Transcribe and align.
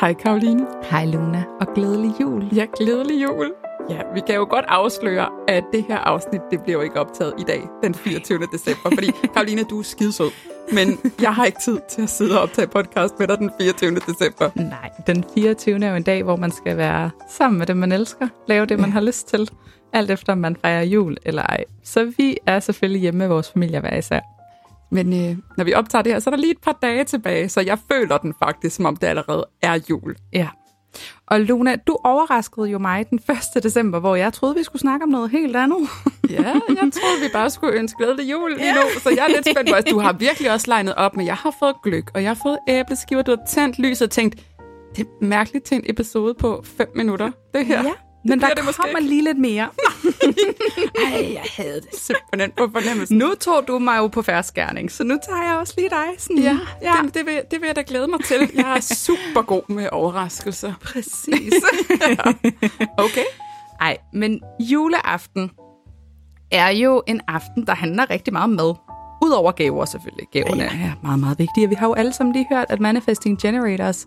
Hej 0.00 0.14
Karoline. 0.14 0.66
Hej 0.90 1.06
Luna, 1.06 1.44
og 1.60 1.74
glædelig 1.74 2.10
jul. 2.20 2.44
Ja, 2.54 2.66
glædelig 2.76 3.22
jul. 3.22 3.52
Ja, 3.90 4.00
vi 4.14 4.20
kan 4.26 4.34
jo 4.34 4.46
godt 4.50 4.64
afsløre, 4.68 5.28
at 5.48 5.64
det 5.72 5.84
her 5.88 5.98
afsnit, 5.98 6.40
det 6.50 6.62
bliver 6.62 6.78
jo 6.78 6.82
ikke 6.82 7.00
optaget 7.00 7.34
i 7.38 7.42
dag, 7.42 7.62
den 7.82 7.94
24. 7.94 8.38
december, 8.52 8.90
fordi 8.94 9.10
Karoline, 9.34 9.64
du 9.70 9.78
er 9.78 9.82
skidesød. 9.82 10.30
Men 10.72 10.98
jeg 11.20 11.34
har 11.34 11.44
ikke 11.44 11.58
tid 11.64 11.78
til 11.90 12.02
at 12.02 12.10
sidde 12.10 12.36
og 12.36 12.42
optage 12.42 12.66
podcast 12.66 13.14
med 13.18 13.28
dig 13.28 13.38
den 13.38 13.50
24. 13.60 13.94
december. 13.94 14.50
Nej, 14.54 14.90
den 15.06 15.24
24. 15.34 15.84
er 15.84 15.90
jo 15.90 15.96
en 15.96 16.02
dag, 16.02 16.22
hvor 16.22 16.36
man 16.36 16.50
skal 16.50 16.76
være 16.76 17.10
sammen 17.30 17.58
med 17.58 17.66
dem, 17.66 17.76
man 17.76 17.92
elsker. 17.92 18.28
Lave 18.48 18.66
det, 18.66 18.80
man 18.80 18.92
har 18.92 19.00
lyst 19.00 19.28
til. 19.28 19.50
Alt 19.92 20.10
efter, 20.10 20.32
om 20.32 20.38
man 20.38 20.56
fejrer 20.56 20.82
jul 20.82 21.16
eller 21.24 21.42
ej. 21.42 21.64
Så 21.84 22.12
vi 22.18 22.36
er 22.46 22.60
selvfølgelig 22.60 23.00
hjemme 23.00 23.18
med 23.18 23.28
vores 23.28 23.52
familie 23.52 23.80
hver 23.80 23.96
især. 23.96 24.35
Men 24.90 25.12
øh, 25.12 25.36
når 25.56 25.64
vi 25.64 25.74
optager 25.74 26.02
det 26.02 26.12
her, 26.12 26.20
så 26.20 26.30
er 26.30 26.34
der 26.34 26.40
lige 26.40 26.50
et 26.50 26.60
par 26.62 26.78
dage 26.82 27.04
tilbage, 27.04 27.48
så 27.48 27.60
jeg 27.60 27.78
føler 27.92 28.18
den 28.18 28.34
faktisk, 28.38 28.76
som 28.76 28.84
om 28.84 28.96
det 28.96 29.06
allerede 29.06 29.46
er 29.62 29.78
jul. 29.90 30.16
Ja. 30.32 30.48
Og 31.26 31.40
Luna, 31.40 31.76
du 31.86 31.98
overraskede 32.04 32.66
jo 32.66 32.78
mig 32.78 33.10
den 33.10 33.20
1. 33.56 33.62
december, 33.62 33.98
hvor 33.98 34.16
jeg 34.16 34.32
troede, 34.32 34.54
vi 34.54 34.62
skulle 34.62 34.80
snakke 34.80 35.04
om 35.04 35.08
noget 35.08 35.30
helt 35.30 35.56
andet. 35.56 35.78
Ja, 36.30 36.42
jeg 36.42 36.92
troede, 36.92 37.20
vi 37.22 37.28
bare 37.32 37.50
skulle 37.50 37.78
ønske 37.78 37.98
glædelig 37.98 38.30
jul 38.30 38.56
lige 38.58 38.74
nu, 38.74 38.80
så 39.00 39.10
jeg 39.10 39.24
er 39.24 39.28
lidt 39.28 39.48
spændt 39.50 39.70
på, 39.70 39.76
at 39.76 39.90
du 39.90 39.98
har 39.98 40.12
virkelig 40.12 40.52
også 40.52 40.66
legnet 40.68 40.94
op, 40.94 41.16
men 41.16 41.26
jeg 41.26 41.34
har 41.34 41.54
fået 41.58 41.74
gløk, 41.82 42.10
og 42.14 42.22
jeg 42.22 42.30
har 42.30 42.38
fået 42.42 42.58
æbleskiver, 42.68 43.22
du 43.22 43.30
har 43.30 43.46
tændt 43.48 43.78
lys 43.78 44.00
og 44.02 44.10
tænkt, 44.10 44.36
det 44.96 45.06
er 45.06 45.24
mærkeligt 45.24 45.64
til 45.64 45.76
en 45.76 45.82
episode 45.86 46.34
på 46.34 46.64
5 46.64 46.88
minutter, 46.94 47.30
det 47.54 47.66
her. 47.66 47.82
Ja, 47.82 47.92
men 48.28 48.40
der 48.40 48.48
det 48.48 48.64
måske 48.64 48.80
kommer 48.80 48.98
ikke. 48.98 49.08
lige 49.10 49.24
lidt 49.24 49.38
mere. 49.38 49.68
Ej, 51.06 51.32
jeg 51.32 51.44
havde 51.56 51.80
det 51.80 51.88
simpelthen 51.98 52.52
på 52.56 52.68
fornemmelsen. 52.72 53.18
Nu 53.18 53.34
tog 53.40 53.68
du 53.68 53.78
mig 53.78 53.98
jo 53.98 54.06
på 54.06 54.22
færdsgærning, 54.22 54.92
så 54.92 55.04
nu 55.04 55.18
tager 55.28 55.42
jeg 55.42 55.56
også 55.56 55.74
lige 55.76 55.90
dig. 55.90 56.06
Sådan. 56.18 56.38
Ja, 56.38 56.58
ja. 56.82 56.94
Det, 57.04 57.14
det, 57.14 57.26
vil, 57.26 57.40
det 57.50 57.60
vil 57.60 57.66
jeg 57.66 57.76
da 57.76 57.82
glæde 57.86 58.08
mig 58.08 58.20
til. 58.24 58.50
Jeg 58.54 58.76
er 58.76 58.80
super 59.06 59.42
god 59.42 59.62
med 59.68 59.88
overraskelser. 59.92 60.72
præcis. 60.82 61.54
Okay. 62.98 63.24
Ej, 63.80 63.96
men 64.12 64.40
juleaften 64.60 65.50
er 66.50 66.68
jo 66.68 67.02
en 67.06 67.20
aften, 67.28 67.66
der 67.66 67.74
handler 67.74 68.10
rigtig 68.10 68.32
meget 68.32 68.50
med. 68.50 68.74
Udover 69.22 69.52
gaver 69.52 69.84
selvfølgelig. 69.84 70.26
Gaverne 70.32 70.62
ja. 70.62 70.68
er 70.68 70.92
meget, 71.02 71.20
meget 71.20 71.38
vigtige. 71.38 71.68
Vi 71.68 71.74
har 71.74 71.86
jo 71.86 71.94
alle 71.94 72.12
sammen 72.12 72.32
lige 72.32 72.46
hørt, 72.52 72.66
at 72.68 72.80
Manifesting 72.80 73.40
Generators 73.40 74.06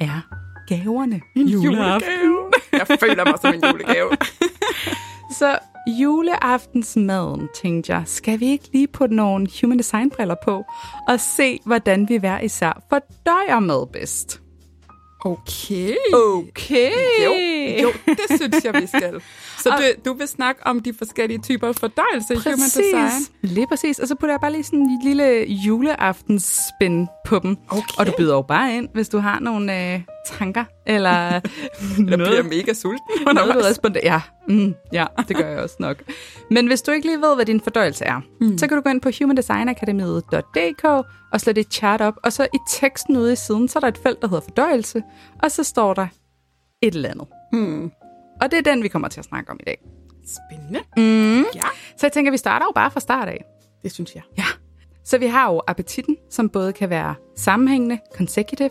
er 0.00 0.20
gaverne. 0.68 1.20
En 1.36 1.46
julegave. 1.46 2.39
Jeg 2.88 2.98
føler 3.00 3.24
mig 3.24 3.34
som 3.42 3.54
en 3.54 3.64
julegave. 3.64 4.10
Så 5.38 5.58
juleaftensmaden, 5.86 7.48
tænkte 7.62 7.92
jeg, 7.92 8.02
skal 8.06 8.40
vi 8.40 8.46
ikke 8.46 8.68
lige 8.72 8.88
putte 8.88 9.14
nogle 9.14 9.48
human 9.60 9.78
design 9.78 10.10
briller 10.10 10.36
på 10.44 10.64
og 11.08 11.20
se, 11.20 11.60
hvordan 11.64 12.08
vi 12.08 12.16
hver 12.16 12.40
især 12.40 12.82
fordøjer 12.90 13.60
med 13.60 13.86
bedst? 13.92 14.40
Okay. 15.24 15.94
Okay. 16.14 16.90
Jo, 17.24 17.32
jo, 17.82 17.92
det 18.06 18.40
synes 18.40 18.64
jeg, 18.64 18.74
vi 18.74 18.86
skal. 18.86 19.22
Så 19.58 19.70
du, 19.70 20.10
du 20.10 20.18
vil 20.18 20.28
snakke 20.28 20.66
om 20.66 20.80
de 20.80 20.94
forskellige 20.94 21.38
typer 21.38 21.72
fordøjelse 21.72 22.34
i 22.34 22.36
human 22.36 22.58
design? 22.58 23.26
Lige 23.42 23.66
præcis. 23.66 23.98
Og 23.98 24.08
så 24.08 24.14
putter 24.14 24.32
jeg 24.32 24.40
bare 24.40 24.52
lige 24.52 24.64
sådan 24.64 24.78
en 24.78 25.00
lille 25.04 25.44
juleaftensspin 25.44 27.08
på 27.26 27.38
dem. 27.38 27.56
Okay. 27.68 27.82
Og 27.98 28.06
du 28.06 28.12
byder 28.18 28.34
jo 28.34 28.42
bare 28.42 28.76
ind, 28.76 28.88
hvis 28.94 29.08
du 29.08 29.18
har 29.18 29.40
nogle 29.40 29.94
øh, 29.94 30.00
tanker, 30.26 30.64
eller 30.86 31.10
Eller 31.98 32.16
bliver 32.16 32.42
mega 32.42 32.72
sulten 32.72 33.00
noget, 33.34 33.54
du 33.54 33.60
responderer. 33.60 34.04
Ja, 34.04 34.20
mm, 34.48 34.74
ja, 34.92 35.06
det 35.28 35.36
gør 35.36 35.46
jeg 35.46 35.58
også 35.58 35.76
nok. 35.78 35.96
Men 36.50 36.66
hvis 36.66 36.82
du 36.82 36.90
ikke 36.90 37.06
lige 37.06 37.20
ved, 37.20 37.34
hvad 37.34 37.44
din 37.46 37.60
fordøjelse 37.60 38.04
er, 38.04 38.20
mm. 38.40 38.58
så 38.58 38.66
kan 38.66 38.76
du 38.76 38.82
gå 38.82 38.90
ind 38.90 39.00
på 39.00 39.10
humandesignakademiet.dk 39.18 40.84
og 41.32 41.40
slå 41.40 41.52
dit 41.52 41.72
chart 41.74 42.00
op, 42.00 42.14
og 42.24 42.32
så 42.32 42.44
i 42.54 42.58
teksten 42.70 43.16
ude 43.16 43.32
i 43.32 43.36
siden, 43.36 43.68
så 43.68 43.78
er 43.78 43.80
der 43.80 43.88
et 43.88 43.98
felt, 43.98 44.22
der 44.22 44.28
hedder 44.28 44.40
fordøjelse, 44.42 45.02
og 45.42 45.50
så 45.50 45.64
står 45.64 45.94
der 45.94 46.06
et 46.82 46.94
eller 46.94 47.08
andet. 47.08 47.26
Hmm. 47.52 47.90
Og 48.40 48.50
det 48.50 48.58
er 48.58 48.62
den, 48.72 48.82
vi 48.82 48.88
kommer 48.88 49.08
til 49.08 49.20
at 49.20 49.24
snakke 49.24 49.50
om 49.50 49.56
i 49.60 49.64
dag. 49.66 49.78
Spændende. 50.26 50.80
Mm. 50.96 51.44
Ja, 51.54 51.60
Så 51.96 52.06
jeg 52.06 52.12
tænker, 52.12 52.30
vi 52.30 52.36
starter 52.36 52.66
jo 52.66 52.72
bare 52.74 52.90
fra 52.90 53.00
start 53.00 53.28
af. 53.28 53.44
det 53.82 53.92
synes 53.92 54.14
jeg. 54.14 54.22
Ja. 54.38 54.44
Så 55.04 55.18
vi 55.18 55.26
har 55.26 55.52
jo 55.52 55.62
appetitten, 55.68 56.16
som 56.30 56.48
både 56.48 56.72
kan 56.72 56.90
være 56.90 57.14
sammenhængende, 57.36 57.98
consecutive, 58.16 58.70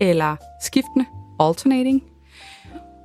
eller 0.00 0.36
skiftende, 0.62 1.06
alternating. 1.40 2.02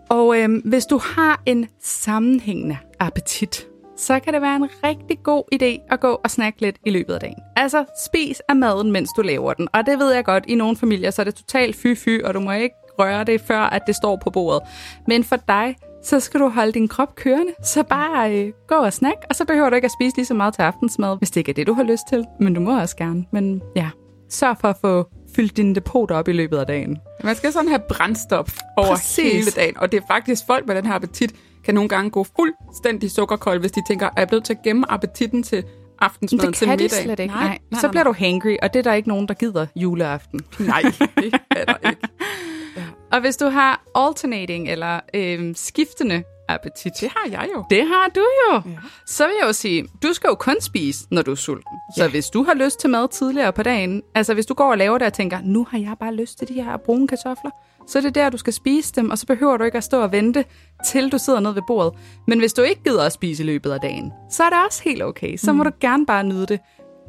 Og 0.10 0.40
øhm, 0.40 0.62
hvis 0.66 0.86
du 0.86 1.00
har 1.04 1.42
en 1.46 1.68
sammenhængende 1.82 2.78
appetit, 3.00 3.68
så 3.98 4.20
kan 4.20 4.34
det 4.34 4.42
være 4.42 4.56
en 4.56 4.70
rigtig 4.84 5.24
god 5.24 5.44
idé 5.54 5.94
at 5.94 6.00
gå 6.00 6.20
og 6.24 6.32
snakke 6.32 6.62
lidt 6.62 6.78
i 6.86 6.90
løbet 6.90 7.14
af 7.14 7.20
dagen. 7.20 7.40
Altså, 7.56 7.86
spis 8.06 8.42
af 8.50 8.56
maden, 8.56 8.92
mens 8.92 9.10
du 9.18 9.22
laver 9.22 9.54
den. 9.54 9.68
Og 9.74 9.86
det 9.86 10.00
ved 10.00 10.14
jeg 10.14 10.26
godt, 10.26 10.44
i 10.48 10.56
nogle 10.56 10.78
familier, 10.78 11.12
så 11.12 11.22
er 11.22 11.24
det 11.24 11.36
totalt 11.36 11.76
fy-fy, 11.76 12.24
og 12.24 12.34
du 12.34 12.40
må 12.40 12.52
ikke 12.52 12.76
røre 13.00 13.24
det, 13.24 13.42
før 13.42 13.60
at 13.60 13.82
det 13.88 13.96
står 13.96 14.16
på 14.24 14.30
bordet. 14.30 14.62
Men 15.08 15.24
for 15.24 15.36
dig, 15.36 15.76
så 16.04 16.20
skal 16.20 16.40
du 16.40 16.50
holde 16.50 16.72
din 16.72 16.88
krop 16.88 17.16
kørende. 17.16 17.54
Så 17.64 17.84
bare 17.84 18.36
øh, 18.36 18.54
gå 18.68 18.76
og 18.76 18.94
snak, 18.94 19.18
og 19.30 19.36
så 19.36 19.46
behøver 19.46 19.70
du 19.70 19.76
ikke 19.76 19.86
at 19.86 19.92
spise 19.92 20.16
lige 20.16 20.26
så 20.26 20.34
meget 20.34 20.54
til 20.54 20.62
aftensmad, 20.62 21.18
hvis 21.18 21.32
det 21.32 21.38
ikke 21.38 21.50
er 21.50 21.54
det, 21.54 21.68
du 21.68 21.74
har 21.74 21.84
lyst 21.84 22.04
til. 22.10 22.26
Men 22.40 22.54
du 22.54 22.62
må 22.62 22.80
også 22.80 22.96
gerne. 22.96 23.26
Men 23.32 23.62
ja, 23.76 23.90
sørg 24.36 24.58
for 24.62 24.68
at 24.68 24.78
få 24.82 25.10
fyldt 25.36 25.58
dine 25.58 25.76
depoter 25.76 26.16
op 26.16 26.28
i 26.28 26.32
løbet 26.32 26.58
af 26.58 26.68
dagen. 26.68 26.98
Man 27.24 27.36
skal 27.36 27.52
sådan 27.52 27.70
have 27.70 27.82
brændstof 27.90 28.60
over 28.78 28.96
Præcis. 28.96 29.34
hele 29.34 29.52
dagen. 29.52 29.78
Og 29.78 29.92
det 29.92 29.98
er 29.98 30.06
faktisk 30.08 30.44
folk 30.48 30.68
med 30.68 30.76
den 30.76 30.86
her 30.86 30.94
appetit, 30.94 31.36
kan 31.66 31.76
nogle 31.76 31.90
gange 31.90 32.10
gå 32.10 32.26
fuldstændig 32.40 33.12
sukkerkold, 33.12 33.60
hvis 33.60 33.72
de 33.72 33.82
tænker, 33.88 34.06
er 34.06 34.12
jeg 34.18 34.28
blevet 34.28 34.44
til 34.44 34.54
at 34.54 34.62
gemme 34.64 34.92
appetitten 34.92 35.44
til 35.44 35.64
aftensmaden 36.00 36.48
det 36.48 36.58
til 36.58 36.68
kan 36.68 36.80
de 36.80 36.84
middag? 36.84 37.04
slet 37.04 37.20
ikke. 37.20 37.34
Nej, 37.34 37.44
nej, 37.48 37.60
nej, 37.72 37.82
så 37.82 37.90
bliver 37.90 38.04
du 38.04 38.14
hangry, 38.14 38.56
og 38.62 38.74
det 38.74 38.80
er 38.80 38.84
der 38.84 38.94
ikke 38.94 39.10
nogen, 39.10 39.28
der 39.28 39.34
gider 39.34 39.66
juleaften. 39.76 40.42
Nej, 40.60 40.82
det 41.18 41.34
er 41.52 41.66
der 41.66 41.90
ikke. 41.90 42.02
Og 43.14 43.22
hvis 43.22 43.38
du 43.38 43.46
har 43.46 43.84
alternating 43.96 44.70
eller 44.70 45.00
øh, 45.14 45.56
skiftende 45.56 46.24
appetit, 46.50 46.94
Det 47.02 47.10
har 47.16 47.30
jeg 47.32 47.50
jo. 47.56 47.64
det 47.70 47.88
har 47.88 48.08
du 48.16 48.22
jo. 48.22 48.62
Ja. 48.66 48.78
Så 49.06 49.26
vil 49.28 49.34
jeg 49.42 49.48
jo 49.48 49.54
sige, 49.54 49.88
du 50.04 50.14
skal 50.14 50.28
jo 50.28 50.36
kun 50.36 50.56
spise, 50.62 51.08
når 51.12 51.22
du 51.22 51.32
er 51.32 51.36
sulten. 51.36 51.78
Så 51.98 52.08
hvis 52.08 52.26
du 52.30 52.44
har 52.44 52.54
lyst 52.54 52.80
til 52.80 52.90
mad 52.90 53.08
tidligere 53.08 53.54
på 53.54 53.64
dagen, 53.64 54.02
altså 54.16 54.34
hvis 54.34 54.46
du 54.46 54.54
går 54.54 54.72
og 54.72 54.78
laver 54.78 54.98
det 54.98 55.08
og 55.08 55.14
tænker, 55.14 55.40
nu 55.44 55.68
har 55.70 55.78
jeg 55.78 55.96
bare 56.00 56.14
lyst 56.16 56.38
til 56.40 56.48
de 56.48 56.54
her 56.54 56.78
brune 56.78 57.08
kartofler, 57.08 57.52
så 57.88 57.98
er 57.98 58.02
det 58.02 58.16
der, 58.16 58.30
du 58.30 58.38
skal 58.38 58.54
spise 58.54 58.94
dem, 58.96 59.10
og 59.10 59.18
så 59.18 59.26
behøver 59.26 59.58
du 59.58 59.64
ikke 59.64 59.78
at 59.78 59.84
stå 59.84 60.02
og 60.02 60.12
vente, 60.12 60.46
til 60.86 61.12
du 61.12 61.18
sidder 61.18 61.40
nede 61.40 61.56
ved 61.56 61.62
bordet. 61.68 61.94
Men 62.28 62.40
hvis 62.40 62.54
du 62.54 62.62
ikke 62.62 62.84
gider 62.84 63.04
at 63.06 63.12
spise 63.12 63.44
i 63.44 63.46
løbet 63.46 63.72
af 63.72 63.80
dagen, 63.82 64.12
så 64.32 64.44
er 64.44 64.50
det 64.50 64.58
også 64.68 64.84
helt 64.84 65.04
okay. 65.04 65.38
Så 65.38 65.54
må 65.54 65.64
du 65.64 65.72
gerne 65.82 66.06
bare 66.06 66.24
nyde 66.24 66.46
det 66.46 66.60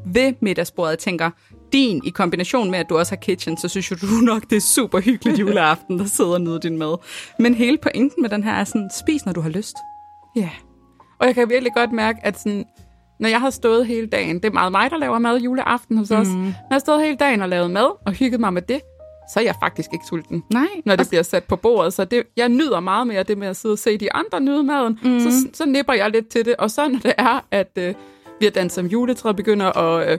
ved 0.06 0.32
middagsbordet. 0.40 0.90
Jeg 0.90 0.98
tænker, 0.98 1.30
din 1.72 2.02
i 2.04 2.10
kombination 2.10 2.70
med, 2.70 2.78
at 2.78 2.88
du 2.88 2.98
også 2.98 3.12
har 3.12 3.16
kitchen, 3.16 3.58
så 3.58 3.68
synes 3.68 3.90
jo 3.90 3.96
du 4.00 4.06
nok, 4.06 4.42
det 4.50 4.56
er 4.56 4.60
super 4.60 5.00
hyggeligt 5.00 5.38
juleaften, 5.38 5.98
der 5.98 6.04
sidder 6.04 6.32
og 6.32 6.40
nyder 6.40 6.58
din 6.58 6.78
mad. 6.78 6.96
Men 7.38 7.54
hele 7.54 7.78
pointen 7.82 8.22
med 8.22 8.30
den 8.30 8.44
her 8.44 8.52
er 8.52 8.64
sådan, 8.64 8.90
spis, 9.02 9.26
når 9.26 9.32
du 9.32 9.40
har 9.40 9.50
lyst. 9.50 9.76
Ja. 10.36 10.50
Og 11.20 11.26
jeg 11.26 11.34
kan 11.34 11.48
virkelig 11.48 11.72
godt 11.74 11.92
mærke, 11.92 12.18
at 12.22 12.38
sådan, 12.38 12.64
når 13.20 13.28
jeg 13.28 13.40
har 13.40 13.50
stået 13.50 13.86
hele 13.86 14.06
dagen, 14.06 14.36
det 14.36 14.44
er 14.44 14.52
meget 14.52 14.72
mig, 14.72 14.90
der 14.90 14.98
laver 14.98 15.18
mad 15.18 15.40
juleaften 15.40 15.98
hos 15.98 16.10
os. 16.10 16.28
Når 16.28 16.44
jeg 16.44 16.54
har 16.70 16.78
stået 16.78 17.02
hele 17.02 17.16
dagen 17.16 17.42
og 17.42 17.48
lavet 17.48 17.70
mad 17.70 18.06
og 18.06 18.12
hygget 18.12 18.40
mig 18.40 18.52
med 18.52 18.62
det, 18.62 18.80
så 19.28 19.40
er 19.40 19.44
jeg 19.44 19.54
faktisk 19.62 19.90
ikke 19.92 20.04
sulten. 20.08 20.42
Nej, 20.52 20.68
når 20.84 20.96
det 20.96 21.08
bliver 21.08 21.22
sat 21.22 21.44
på 21.44 21.56
bordet. 21.56 21.92
Så 21.92 22.04
det, 22.04 22.22
jeg 22.36 22.48
nyder 22.48 22.80
meget 22.80 23.06
mere 23.06 23.22
det 23.22 23.38
med 23.38 23.48
at 23.48 23.56
sidde 23.56 23.72
og 23.72 23.78
se 23.78 23.98
de 23.98 24.12
andre 24.12 24.40
nyde 24.40 24.62
maden. 24.62 24.98
Mm. 25.02 25.20
Så, 25.20 25.48
så 25.52 25.66
nipper 25.66 25.92
jeg 25.92 26.10
lidt 26.10 26.28
til 26.28 26.44
det. 26.44 26.56
Og 26.56 26.70
så 26.70 26.88
når 26.88 26.98
det 26.98 27.12
er, 27.18 27.40
at 27.50 27.70
øh, 27.78 27.94
vi 28.40 28.46
har 28.46 28.50
danset 28.50 28.84
om 28.84 28.90
juletræ, 28.90 29.32
begynder 29.32 29.78
at, 29.78 30.12
øh, 30.12 30.18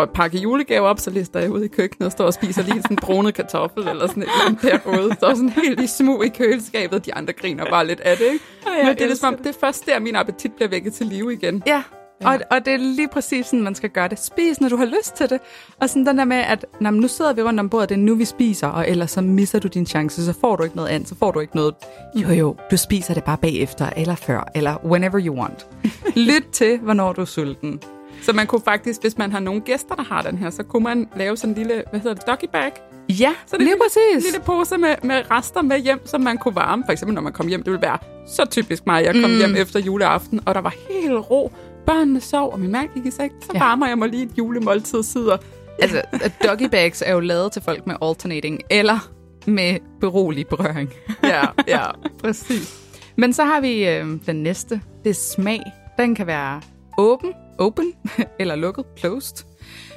at 0.00 0.10
pakke 0.10 0.38
julegaver 0.38 0.88
op, 0.88 0.98
så 0.98 1.10
lister 1.10 1.40
jeg 1.40 1.50
ud 1.50 1.62
i 1.64 1.68
køkkenet 1.68 2.06
og 2.06 2.12
står 2.12 2.24
og 2.24 2.34
spiser 2.34 2.62
lige 2.62 2.82
sådan 2.82 2.92
en 2.94 2.96
brunet 3.02 3.34
kartoffel 3.34 3.88
eller 3.88 4.06
sådan 4.06 4.22
et 4.22 4.28
eller 4.28 4.46
andet 4.46 4.82
derude. 4.84 5.16
Så 5.20 5.26
er 5.26 5.34
sådan 5.34 5.48
helt 5.48 5.80
i 5.80 5.86
smug 5.86 6.24
i 6.24 6.28
køleskabet, 6.28 6.98
og 6.98 7.06
de 7.06 7.14
andre 7.14 7.32
griner 7.32 7.64
bare 7.70 7.86
lidt 7.86 8.00
af 8.00 8.16
det. 8.16 8.24
Ikke? 8.24 8.44
jeg 8.66 8.86
Men 8.86 8.94
det 8.96 9.02
er, 9.02 9.06
ligesom, 9.06 9.36
det 9.36 9.46
er 9.46 9.52
først 9.60 9.86
der, 9.86 9.98
min 10.00 10.16
appetit 10.16 10.52
bliver 10.52 10.68
vækket 10.68 10.92
til 10.92 11.06
live 11.06 11.32
igen. 11.32 11.62
Ja, 11.66 11.82
og, 12.24 12.38
og 12.50 12.64
det 12.64 12.72
er 12.74 12.76
lige 12.78 13.08
præcis 13.08 13.46
sådan, 13.46 13.62
man 13.62 13.74
skal 13.74 13.90
gøre 13.90 14.08
det. 14.08 14.18
Spis, 14.20 14.60
når 14.60 14.68
du 14.68 14.76
har 14.76 14.84
lyst 14.84 15.14
til 15.14 15.30
det. 15.30 15.40
Og 15.80 15.88
sådan 15.88 16.06
den 16.06 16.18
der 16.18 16.24
med, 16.24 16.36
at 16.36 16.66
"Nå, 16.80 16.90
men 16.90 17.00
nu 17.00 17.08
sidder 17.08 17.32
vi 17.32 17.42
rundt 17.42 17.60
om 17.60 17.68
bordet, 17.68 17.88
det 17.88 17.94
er 17.94 17.98
nu, 17.98 18.14
vi 18.14 18.24
spiser, 18.24 18.66
og 18.68 18.88
ellers 18.88 19.10
så 19.10 19.20
misser 19.20 19.58
du 19.58 19.68
din 19.68 19.86
chance, 19.86 20.24
så 20.24 20.32
får 20.40 20.56
du 20.56 20.62
ikke 20.62 20.76
noget 20.76 20.88
andet, 20.88 21.08
så 21.08 21.14
får 21.18 21.30
du 21.30 21.40
ikke 21.40 21.56
noget. 21.56 21.74
Jo, 22.16 22.28
jo, 22.28 22.56
du 22.70 22.76
spiser 22.76 23.14
det 23.14 23.24
bare 23.24 23.36
bagefter, 23.36 23.90
eller 23.96 24.14
før, 24.14 24.50
eller 24.54 24.84
whenever 24.86 25.20
you 25.26 25.34
want. 25.40 25.66
Lyt 26.30 26.44
til, 26.52 26.78
hvornår 26.78 27.12
du 27.12 27.20
er 27.20 27.24
sulten. 27.24 27.80
Så 28.24 28.32
man 28.32 28.46
kunne 28.46 28.62
faktisk, 28.64 29.00
hvis 29.00 29.18
man 29.18 29.32
har 29.32 29.40
nogle 29.40 29.60
gæster, 29.60 29.94
der 29.94 30.02
har 30.02 30.22
den 30.22 30.38
her, 30.38 30.50
så 30.50 30.62
kunne 30.62 30.84
man 30.84 31.08
lave 31.16 31.36
sådan 31.36 31.50
en 31.50 31.58
lille, 31.58 31.82
hvad 31.90 32.00
hedder 32.00 32.14
det, 32.14 32.26
doggy 32.26 32.48
bag? 32.52 32.72
Ja, 33.08 33.34
Så 33.46 33.56
det 33.56 33.60
er 33.62 33.64
lige 33.64 33.72
en 33.72 33.80
præcis. 33.82 34.32
lille 34.32 34.44
pose 34.46 34.78
med, 34.78 34.94
med 35.02 35.30
rester 35.30 35.62
med 35.62 35.78
hjem, 35.78 36.06
som 36.06 36.20
man 36.20 36.38
kunne 36.38 36.54
varme. 36.54 36.82
For 36.86 36.92
eksempel, 36.92 37.14
når 37.14 37.22
man 37.22 37.32
kom 37.32 37.46
hjem. 37.48 37.62
Det 37.62 37.72
ville 37.72 37.82
være 37.82 37.98
så 38.26 38.44
typisk 38.50 38.86
mig. 38.86 39.04
Jeg 39.04 39.14
kom 39.14 39.30
mm. 39.30 39.36
hjem 39.36 39.56
efter 39.56 39.80
juleaften, 39.80 40.40
og 40.46 40.54
der 40.54 40.60
var 40.60 40.74
helt 40.90 41.30
ro. 41.30 41.52
Børnene 41.86 42.20
sov, 42.20 42.52
og 42.52 42.60
min 42.60 42.72
mand 42.72 42.88
gik 42.94 43.06
i 43.06 43.10
seng. 43.10 43.32
Så 43.42 43.50
ja. 43.54 43.58
varmer 43.58 43.86
jeg 43.88 43.98
mig 43.98 44.08
lige 44.08 44.22
et 44.22 44.38
julemåltid 44.38 45.02
sidder. 45.02 45.36
Altså, 45.78 46.02
doggy 46.44 46.68
bags 46.70 47.02
er 47.06 47.12
jo 47.12 47.20
lavet 47.20 47.52
til 47.52 47.62
folk 47.62 47.86
med 47.86 47.94
alternating, 48.02 48.60
eller 48.70 49.10
med 49.46 49.76
berolig 50.00 50.46
berøring. 50.46 50.92
Ja, 51.24 51.42
ja, 51.68 51.82
præcis. 52.18 52.80
Men 53.16 53.32
så 53.32 53.44
har 53.44 53.60
vi 53.60 53.88
øh, 53.88 54.06
den 54.26 54.36
næste. 54.36 54.80
Det 55.04 55.10
er 55.10 55.14
smag. 55.14 55.60
Den 55.98 56.14
kan 56.14 56.26
være 56.26 56.60
åben, 56.98 57.32
open, 57.58 57.92
eller 58.40 58.56
lukket, 58.56 58.84
closed. 58.98 59.46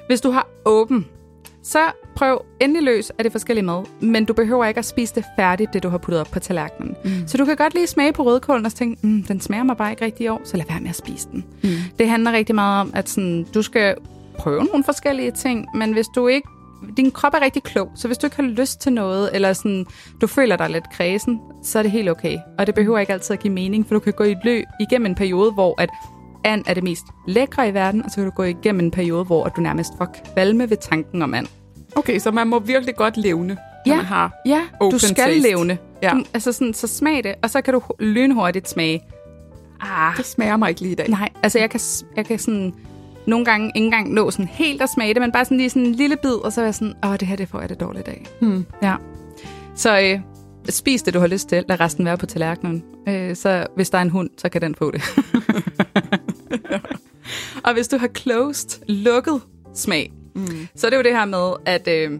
Hvis 0.07 0.21
du 0.21 0.31
har 0.31 0.47
åben, 0.65 1.05
så 1.63 1.79
prøv 2.15 2.45
endelig 2.61 2.83
løs 2.83 3.09
af 3.09 3.23
det 3.23 3.31
forskellige 3.31 3.65
mad, 3.65 3.83
men 4.01 4.25
du 4.25 4.33
behøver 4.33 4.65
ikke 4.65 4.77
at 4.77 4.85
spise 4.85 5.15
det 5.15 5.25
færdigt, 5.35 5.73
det 5.73 5.83
du 5.83 5.89
har 5.89 5.97
puttet 5.97 6.21
op 6.21 6.27
på 6.31 6.39
tallerkenen. 6.39 6.95
Mm. 7.03 7.27
Så 7.27 7.37
du 7.37 7.45
kan 7.45 7.55
godt 7.55 7.73
lige 7.73 7.87
smage 7.87 8.13
på 8.13 8.23
rødkålen 8.23 8.65
og 8.65 8.73
tænke, 8.73 9.07
mm, 9.07 9.23
den 9.23 9.41
smager 9.41 9.63
mig 9.63 9.77
bare 9.77 9.91
ikke 9.91 10.05
rigtig 10.05 10.23
i 10.23 10.27
år, 10.27 10.41
så 10.43 10.57
lad 10.57 10.65
være 10.69 10.79
med 10.79 10.89
at 10.89 10.95
spise 10.95 11.27
den. 11.31 11.45
Mm. 11.63 11.69
Det 11.99 12.09
handler 12.09 12.31
rigtig 12.31 12.55
meget 12.55 12.81
om, 12.81 12.91
at 12.95 13.09
sådan, 13.09 13.47
du 13.53 13.61
skal 13.61 13.95
prøve 14.37 14.63
nogle 14.63 14.83
forskellige 14.83 15.31
ting, 15.31 15.67
men 15.75 15.93
hvis 15.93 16.07
du 16.15 16.27
ikke 16.27 16.47
din 16.97 17.11
krop 17.11 17.33
er 17.33 17.41
rigtig 17.41 17.63
klog, 17.63 17.91
så 17.95 18.07
hvis 18.07 18.17
du 18.17 18.27
ikke 18.27 18.35
har 18.35 18.43
lyst 18.43 18.81
til 18.81 18.93
noget, 18.93 19.29
eller 19.33 19.53
sådan, 19.53 19.85
du 20.21 20.27
føler 20.27 20.55
dig 20.55 20.69
lidt 20.69 20.89
kredsen, 20.93 21.39
så 21.63 21.79
er 21.79 21.83
det 21.83 21.91
helt 21.91 22.09
okay. 22.09 22.37
Og 22.57 22.67
det 22.67 22.75
behøver 22.75 22.99
ikke 22.99 23.13
altid 23.13 23.33
at 23.33 23.39
give 23.39 23.53
mening, 23.53 23.87
for 23.87 23.95
du 23.95 23.99
kan 23.99 24.13
gå 24.13 24.23
i 24.23 24.31
et 24.31 24.37
løb 24.43 24.65
igennem 24.79 25.05
en 25.05 25.15
periode, 25.15 25.51
hvor 25.51 25.81
at 25.81 25.89
and 26.47 26.63
er 26.67 26.73
det 26.73 26.83
mest 26.83 27.03
lækre 27.27 27.69
i 27.69 27.73
verden, 27.73 28.03
og 28.05 28.09
så 28.11 28.15
kan 28.15 28.25
du 28.25 28.31
gå 28.31 28.43
igennem 28.43 28.79
en 28.85 28.91
periode, 28.91 29.23
hvor 29.23 29.47
du 29.47 29.61
nærmest 29.61 29.91
får 29.97 30.15
kvalme 30.33 30.69
ved 30.69 30.77
tanken 30.77 31.21
om 31.21 31.33
and. 31.33 31.47
Okay, 31.95 32.19
så 32.19 32.31
man 32.31 32.47
må 32.47 32.59
virkelig 32.59 32.95
godt 32.95 33.17
levne, 33.17 33.57
Ja, 33.85 33.95
man 33.95 34.05
har 34.05 34.31
ja 34.45 34.61
open 34.79 34.91
du 34.91 34.99
skal 34.99 35.15
taste. 35.15 35.39
levne. 35.49 35.77
Ja. 36.03 36.09
Du, 36.13 36.23
altså 36.33 36.51
sådan, 36.51 36.73
så 36.73 36.87
smag 36.87 37.23
det, 37.23 37.35
og 37.43 37.49
så 37.49 37.61
kan 37.61 37.73
du 37.73 37.79
hu- 37.79 37.95
lynhurtigt 37.99 38.69
smage. 38.69 39.01
Ah, 39.81 40.17
Det 40.17 40.25
smager 40.25 40.57
mig 40.57 40.69
ikke 40.69 40.81
lige 40.81 40.91
i 40.91 40.95
dag. 40.95 41.09
nej, 41.09 41.29
altså 41.43 41.59
jeg 41.59 41.69
kan, 41.69 41.79
jeg 42.15 42.25
kan 42.25 42.39
sådan 42.39 42.73
nogle 43.27 43.45
gange 43.45 43.67
ikke 43.75 43.85
engang 43.85 44.13
nå 44.13 44.31
sådan 44.31 44.47
helt 44.47 44.81
at 44.81 44.89
smage 44.89 45.13
det, 45.13 45.21
men 45.21 45.31
bare 45.31 45.45
sådan 45.45 45.57
lige 45.57 45.69
sådan 45.69 45.85
en 45.85 45.95
lille 45.95 46.15
bid, 46.21 46.31
og 46.31 46.53
så 46.53 46.61
er 46.61 46.65
jeg 46.65 46.75
sådan, 46.75 46.93
åh, 47.05 47.11
det 47.13 47.21
her, 47.27 47.35
det 47.35 47.49
får 47.49 47.59
jeg 47.59 47.69
det 47.69 47.79
dårligt 47.79 48.07
af. 48.07 48.25
Hmm. 48.41 48.65
Ja. 48.83 48.95
Så 49.75 49.99
øh, 49.99 50.19
spis 50.69 51.01
det, 51.03 51.13
du 51.13 51.19
har 51.19 51.27
lyst 51.27 51.49
til. 51.49 51.63
Lad 51.67 51.79
resten 51.79 52.05
være 52.05 52.17
på 52.17 52.25
tallerkenen. 52.25 52.83
Øh, 53.07 53.35
så 53.35 53.67
hvis 53.75 53.89
der 53.89 53.97
er 53.97 54.01
en 54.01 54.09
hund, 54.09 54.29
så 54.37 54.49
kan 54.49 54.61
den 54.61 54.75
få 54.75 54.91
det. 54.91 55.01
og 57.65 57.73
hvis 57.73 57.87
du 57.87 57.97
har 57.97 58.07
closed, 58.07 58.81
lukket 58.87 59.41
smag, 59.73 60.13
mm. 60.35 60.67
så 60.75 60.87
er 60.87 60.89
det 60.89 60.97
jo 60.97 61.03
det 61.03 61.11
her 61.11 61.25
med, 61.25 61.53
at 61.65 61.87
øh, 61.87 62.19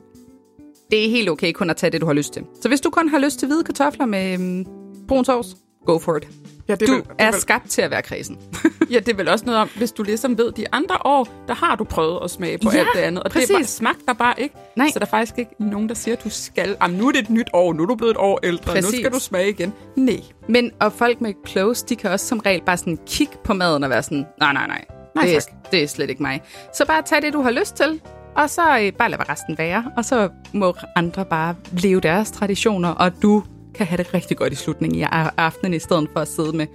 det 0.92 1.06
er 1.06 1.10
helt 1.10 1.30
okay 1.30 1.52
kun 1.52 1.70
at 1.70 1.78
tage 1.78 1.92
det, 1.92 2.02
du 2.02 2.06
har 2.06 2.14
lyst 2.14 2.34
til. 2.34 2.44
Så 2.62 2.68
hvis 2.68 2.82
du 2.82 2.90
kun 2.90 3.10
har 3.10 3.20
lyst 3.20 3.40
til 3.40 3.48
hvide 3.48 3.64
kartofler 3.64 4.06
med 4.06 4.40
øh, 4.40 4.66
brun 5.08 5.26
sovs, 5.26 5.56
go 5.88 6.00
for 6.00 6.18
it. 6.18 6.28
Ja, 6.68 6.76
det 6.76 6.88
Du 6.88 6.94
vel, 6.94 7.04
det 7.04 7.10
er 7.20 7.32
vel, 7.32 7.42
skabt 7.42 7.70
til 7.70 7.82
at 7.82 7.92
være 7.92 8.02
kredsen. 8.02 8.38
ja, 8.92 9.00
det 9.00 9.10
er 9.10 9.16
vel 9.16 9.28
også 9.28 9.46
noget 9.46 9.62
om, 9.62 9.70
hvis 9.78 9.92
du 9.92 10.04
ligesom 10.04 10.38
ved, 10.38 10.52
de 10.52 10.66
andre 10.72 10.96
år, 11.06 11.28
der 11.48 11.54
har 11.54 11.76
du 11.76 11.84
prøvet 11.84 12.20
at 12.24 12.32
smage 12.32 12.58
på 12.58 12.70
Ja, 12.74 12.80
alt 12.80 12.88
det 12.96 13.00
andet. 13.00 13.24
Og 13.24 13.34
det 13.34 13.44
er 13.44 13.48
bare, 13.48 13.60
præcis. 13.60 13.76
smagter 13.76 14.14
bare 14.14 14.42
ikke. 14.42 14.56
Nej. 14.76 14.88
Så 14.94 15.00
der 15.00 15.06
er 15.06 15.10
faktisk 15.10 15.38
ikke 15.38 15.52
nogen, 15.60 15.90
der 15.90 15.96
siger, 15.96 16.16
at 16.16 16.24
du 16.24 16.30
skal. 16.30 16.76
Jamen, 16.82 16.98
nu 16.98 17.08
er 17.08 17.12
det 17.12 17.20
et 17.22 17.30
nyt 17.30 17.48
år, 17.54 17.74
nu 17.74 17.84
er 17.84 17.88
du 17.88 17.96
blevet 17.96 18.12
et 18.12 18.18
år 18.18 18.40
ældre, 18.44 18.74
Præcis. 18.74 18.92
nu 18.92 18.98
skal 18.98 19.12
du 19.12 19.20
smage 19.20 19.50
igen. 19.50 19.74
Nej. 19.96 20.22
Men 20.50 20.72
og 20.80 20.94
folk 20.94 21.22
med 21.22 21.34
close, 21.48 21.86
de 21.90 21.96
kan 21.96 22.12
også 22.12 22.26
som 22.26 22.40
regel 22.40 22.62
bare 22.62 22.78
sådan 22.78 23.00
kigge 23.06 23.34
på 23.44 23.54
maden 23.54 23.84
og 23.84 23.90
være 23.90 24.04
sådan, 24.04 24.26
nej, 24.40 24.54
nej, 24.54 24.68
nej, 24.68 24.86
Nej, 25.16 25.26
det, 25.26 25.36
er, 25.36 25.40
tak. 25.40 25.72
det 25.72 25.84
er 25.84 25.88
slet 25.88 26.10
ikke 26.10 26.22
mig. 26.22 26.42
Så 26.74 26.86
bare 26.86 27.02
tag 27.02 27.22
det, 27.22 27.34
du 27.34 27.42
har 27.42 27.52
lyst 27.52 27.76
til, 27.76 28.02
og 28.36 28.50
så 28.50 28.80
øh, 28.82 28.94
bare 28.94 29.10
lad 29.12 29.30
resten 29.30 29.58
være. 29.58 29.92
Og 29.98 30.06
så 30.06 30.30
må 30.54 30.76
andre 30.96 31.26
bare 31.26 31.56
leve 31.72 32.00
deres 32.02 32.32
traditioner, 32.32 32.90
og 32.90 33.22
du 33.22 33.44
kan 33.78 33.86
have 33.88 33.98
det 33.98 34.14
rigtig 34.14 34.38
godt 34.38 34.54
i 34.54 34.56
slutningen 34.56 35.04
af 35.04 35.30
aftenen, 35.38 35.74
i 35.74 35.80
stedet 35.80 36.10
for 36.14 36.20
at 36.20 36.28
sidde 36.28 36.58
med 36.58 36.68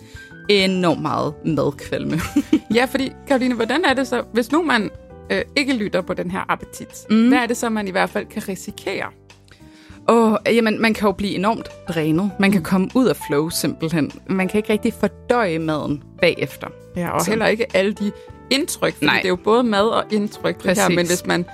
enormt 0.48 1.02
meget 1.02 1.34
madkvalme. 1.44 2.20
Ja, 2.74 2.84
fordi, 2.84 3.12
Karoline, 3.28 3.54
hvordan 3.54 3.84
er 3.84 3.94
det 3.94 4.06
så, 4.08 4.22
hvis 4.32 4.52
nu 4.52 4.62
man 4.62 4.90
øh, 5.30 5.42
ikke 5.56 5.72
lytter 5.72 6.00
på 6.00 6.14
den 6.14 6.30
her 6.30 6.40
appetit, 6.48 6.88
mm. 7.10 7.28
hvad 7.28 7.38
er 7.38 7.46
det 7.46 7.56
så, 7.56 7.68
man 7.68 7.88
i 7.88 7.90
hvert 7.90 8.10
fald 8.10 8.26
kan 8.26 8.48
risikere? 8.48 9.06
Åh, 10.08 10.36
jamen, 10.46 10.82
man 10.82 10.94
kan 10.94 11.06
jo 11.06 11.12
blive 11.12 11.34
enormt 11.34 11.68
drænet. 11.88 12.30
Man 12.38 12.52
kan 12.52 12.62
komme 12.62 12.88
ud 12.94 13.06
af 13.06 13.16
flow 13.26 13.48
simpelthen. 13.48 14.12
Man 14.26 14.48
kan 14.48 14.58
ikke 14.58 14.72
rigtig 14.72 14.94
fordøje 15.00 15.58
maden 15.58 16.02
bagefter. 16.20 16.66
Ja, 16.96 17.10
og 17.10 17.20
Så- 17.22 17.30
heller 17.30 17.46
ikke 17.46 17.66
alle 17.76 17.92
de 17.92 18.12
indtryk, 18.50 18.92
fordi 18.94 19.06
Nej. 19.06 19.16
det 19.16 19.24
er 19.24 19.28
jo 19.28 19.36
både 19.36 19.62
mad 19.64 19.84
og 19.86 20.04
indtryk, 20.10 20.56
det 20.56 20.64
her. 20.64 20.74
Præcis. 20.74 20.96
Men 20.96 21.06
hvis 21.06 21.26
man 21.26 21.44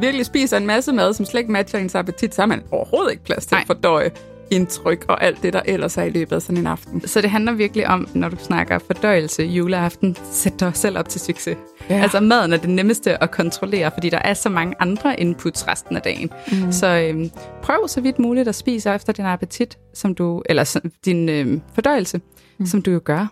virkelig 0.00 0.26
spiser 0.26 0.56
en 0.56 0.66
masse 0.66 0.92
mad, 0.92 1.12
som 1.14 1.26
slet 1.26 1.40
ikke 1.40 1.52
matcher 1.52 1.80
ens 1.80 1.94
appetit, 1.94 2.34
så 2.34 2.42
har 2.42 2.46
man 2.46 2.62
overhovedet 2.70 3.10
ikke 3.10 3.24
plads 3.24 3.46
til 3.46 3.54
Nej. 3.54 3.60
at 3.60 3.66
fordøje 3.66 4.10
indtryk 4.50 5.04
og 5.08 5.24
alt 5.24 5.42
det, 5.42 5.52
der 5.52 5.60
ellers 5.64 5.96
er 5.96 6.02
i 6.02 6.10
løbet 6.10 6.36
af 6.36 6.42
sådan 6.42 6.56
en 6.56 6.66
aften. 6.66 7.08
Så 7.08 7.20
det 7.20 7.30
handler 7.30 7.52
virkelig 7.52 7.88
om, 7.88 8.08
når 8.14 8.28
du 8.28 8.36
snakker 8.36 8.78
fordøjelse 8.78 9.42
juleaften, 9.42 10.16
sæt 10.30 10.60
dig 10.60 10.70
selv 10.74 10.98
op 10.98 11.08
til 11.08 11.20
succes. 11.20 11.56
Ja. 11.90 12.02
Altså 12.02 12.20
maden 12.20 12.52
er 12.52 12.56
det 12.56 12.70
nemmeste 12.70 13.22
at 13.22 13.30
kontrollere, 13.30 13.90
fordi 13.94 14.10
der 14.10 14.20
er 14.24 14.34
så 14.34 14.48
mange 14.48 14.74
andre 14.78 15.20
inputs 15.20 15.68
resten 15.68 15.96
af 15.96 16.02
dagen. 16.02 16.30
Mm. 16.52 16.72
Så 16.72 16.86
øhm, 16.86 17.30
prøv 17.62 17.88
så 17.88 18.00
vidt 18.00 18.18
muligt 18.18 18.48
at 18.48 18.54
spise 18.54 18.94
efter 18.94 19.12
din 19.12 19.24
appetit, 19.24 19.78
som 19.94 20.14
du, 20.14 20.42
eller 20.46 20.80
din 21.04 21.28
øhm, 21.28 21.60
fordøjelse, 21.74 22.20
mm. 22.58 22.66
som 22.66 22.82
du 22.82 22.90
jo 22.90 23.00
gør 23.04 23.26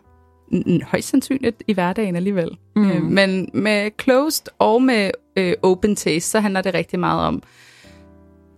højst 0.82 1.08
sandsynligt 1.08 1.62
i 1.66 1.72
hverdagen 1.72 2.16
alligevel. 2.16 2.50
Mm. 2.76 2.90
Øh, 2.90 3.02
men 3.02 3.50
med 3.54 3.90
closed 4.02 4.46
og 4.58 4.82
med 4.82 5.10
øh, 5.36 5.54
open 5.62 5.96
taste, 5.96 6.30
så 6.30 6.40
handler 6.40 6.62
det 6.62 6.74
rigtig 6.74 7.00
meget 7.00 7.26
om, 7.26 7.42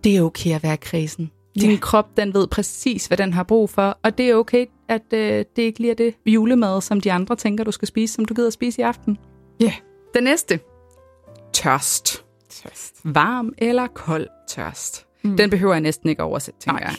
det 0.03 0.17
er 0.17 0.21
okay 0.21 0.55
at 0.55 0.63
være 0.63 0.77
kredsen. 0.77 1.31
Din 1.55 1.71
Ja. 1.71 1.77
krop, 1.81 2.17
den 2.17 2.33
ved 2.33 2.47
præcis, 2.47 3.05
hvad 3.05 3.17
den 3.17 3.33
har 3.33 3.43
brug 3.43 3.69
for, 3.69 3.97
og 4.03 4.17
det 4.17 4.29
er 4.29 4.35
okay, 4.35 4.65
at 4.89 5.13
øh, 5.13 5.45
det 5.55 5.61
ikke 5.61 5.79
lige 5.79 5.91
er 5.91 5.95
det 5.95 6.15
julemad, 6.25 6.81
som 6.81 7.01
de 7.01 7.11
andre 7.11 7.35
tænker, 7.35 7.63
du 7.63 7.71
skal 7.71 7.87
spise, 7.87 8.13
som 8.13 8.25
du 8.25 8.33
gider 8.33 8.47
at 8.47 8.53
spise 8.53 8.79
i 8.81 8.83
aften. 8.83 9.17
Ja. 9.59 9.73
Den 10.13 10.23
næste. 10.23 10.59
Tørst. 11.53 12.25
Tørst. 12.49 12.95
Varm 13.03 13.53
eller 13.57 13.87
kold 13.87 14.27
tørst. 14.49 15.05
Mm. 15.23 15.37
Den 15.37 15.49
behøver 15.49 15.73
jeg 15.73 15.81
næsten 15.81 16.09
ikke 16.09 16.23
oversætte, 16.23 16.59
tænker 16.59 16.79
Nej. 16.81 16.95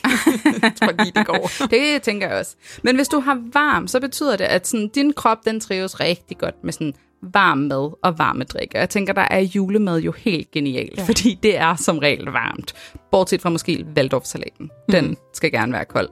jeg. 0.83 0.95
Lige, 1.05 1.11
det 1.15 1.27
går. 1.27 1.49
det 1.75 2.01
tænker 2.01 2.27
jeg 2.29 2.37
også. 2.39 2.55
Men 2.83 2.95
hvis 2.95 3.07
du 3.07 3.19
har 3.19 3.41
varm, 3.53 3.87
så 3.87 3.99
betyder 3.99 4.35
det, 4.37 4.43
at 4.43 4.67
sådan, 4.67 4.87
din 4.87 5.13
krop 5.13 5.37
den 5.45 5.59
trives 5.59 5.99
rigtig 5.99 6.37
godt 6.37 6.55
med 6.63 6.73
sådan 6.73 6.93
varm 7.21 7.57
mad 7.57 7.97
og 8.03 8.19
varme 8.19 8.43
drikke. 8.43 8.77
Jeg 8.77 8.89
tænker, 8.89 9.13
der 9.13 9.27
er 9.29 9.39
julemad 9.39 9.99
jo 9.99 10.11
helt 10.11 10.51
genialt, 10.51 10.97
ja. 10.97 11.03
fordi 11.03 11.39
det 11.43 11.57
er 11.57 11.75
som 11.75 11.97
regel 11.97 12.25
varmt. 12.25 12.73
Bortset 13.11 13.41
fra 13.41 13.49
måske 13.49 13.85
Waldorf-salaten. 13.97 14.69
Den 14.91 15.07
mm. 15.07 15.17
skal 15.33 15.51
gerne 15.51 15.73
være 15.73 15.85
kold. 15.85 16.09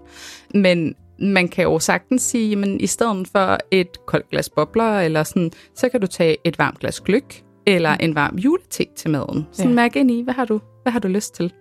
Men 0.54 0.96
man 1.20 1.48
kan 1.48 1.64
jo 1.64 1.80
sagtens 1.80 2.22
sige, 2.22 2.56
men 2.56 2.82
i 2.82 2.88
stedet 2.88 3.28
for 3.28 3.58
et 3.72 4.06
koldt 4.06 4.30
glas 4.30 4.50
bobler, 4.50 5.00
eller 5.00 5.24
sådan, 5.24 5.52
så 5.76 5.90
kan 5.90 6.02
du 6.02 6.08
tage 6.08 6.38
et 6.44 6.60
varmt 6.60 6.80
glas 6.80 7.02
gløk, 7.02 7.44
eller 7.68 7.92
en 7.92 8.16
varm 8.16 8.36
julete 8.36 8.86
til 8.96 9.10
maden. 9.10 9.48
Ja. 9.60 9.64
ja. 9.64 9.70
mærk 9.70 9.96
ind 9.96 10.12
i, 10.12 10.22
hvad 10.22 10.34
har, 10.34 10.46
du, 10.46 10.60
hvad 10.84 10.92
har 10.92 11.00
du 11.00 11.08
lyst 11.08 11.36
til? 11.36 11.54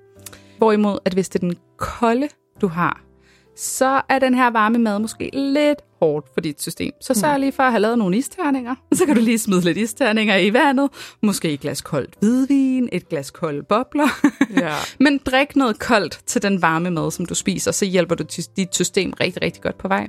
Hvorimod, 0.58 0.98
at 1.04 1.12
hvis 1.12 1.28
det 1.28 1.42
er 1.42 1.46
den 1.46 1.56
kolde, 1.76 2.28
du 2.60 2.68
har, 2.68 3.07
så 3.58 4.00
er 4.08 4.18
den 4.18 4.34
her 4.34 4.50
varme 4.50 4.78
mad 4.78 4.98
måske 4.98 5.30
lidt 5.32 5.78
hårdt 6.00 6.26
for 6.34 6.40
dit 6.40 6.62
system. 6.62 6.92
Så 7.00 7.14
sørg 7.14 7.40
lige 7.40 7.52
for 7.52 7.62
at 7.62 7.70
have 7.72 7.80
lavet 7.80 7.98
nogle 7.98 8.16
isterninger. 8.16 8.74
Så 8.94 9.06
kan 9.06 9.14
du 9.14 9.20
lige 9.20 9.38
smide 9.38 9.60
lidt 9.60 9.78
isterninger 9.78 10.36
i 10.36 10.52
vandet. 10.52 10.90
Måske 11.22 11.50
et 11.52 11.60
glas 11.60 11.80
koldt 11.82 12.14
hvidvin, 12.20 12.88
et 12.92 13.08
glas 13.08 13.30
kolde 13.30 13.62
bobler. 13.62 14.08
Ja. 14.60 14.74
Men 15.00 15.20
drik 15.26 15.56
noget 15.56 15.78
koldt 15.78 16.20
til 16.26 16.42
den 16.42 16.62
varme 16.62 16.90
mad, 16.90 17.10
som 17.10 17.26
du 17.26 17.34
spiser, 17.34 17.70
så 17.72 17.84
hjælper 17.84 18.14
du 18.14 18.24
dit 18.56 18.74
system 18.74 19.12
rigtig, 19.20 19.42
rigtig 19.42 19.62
godt 19.62 19.78
på 19.78 19.88
vej. 19.88 20.08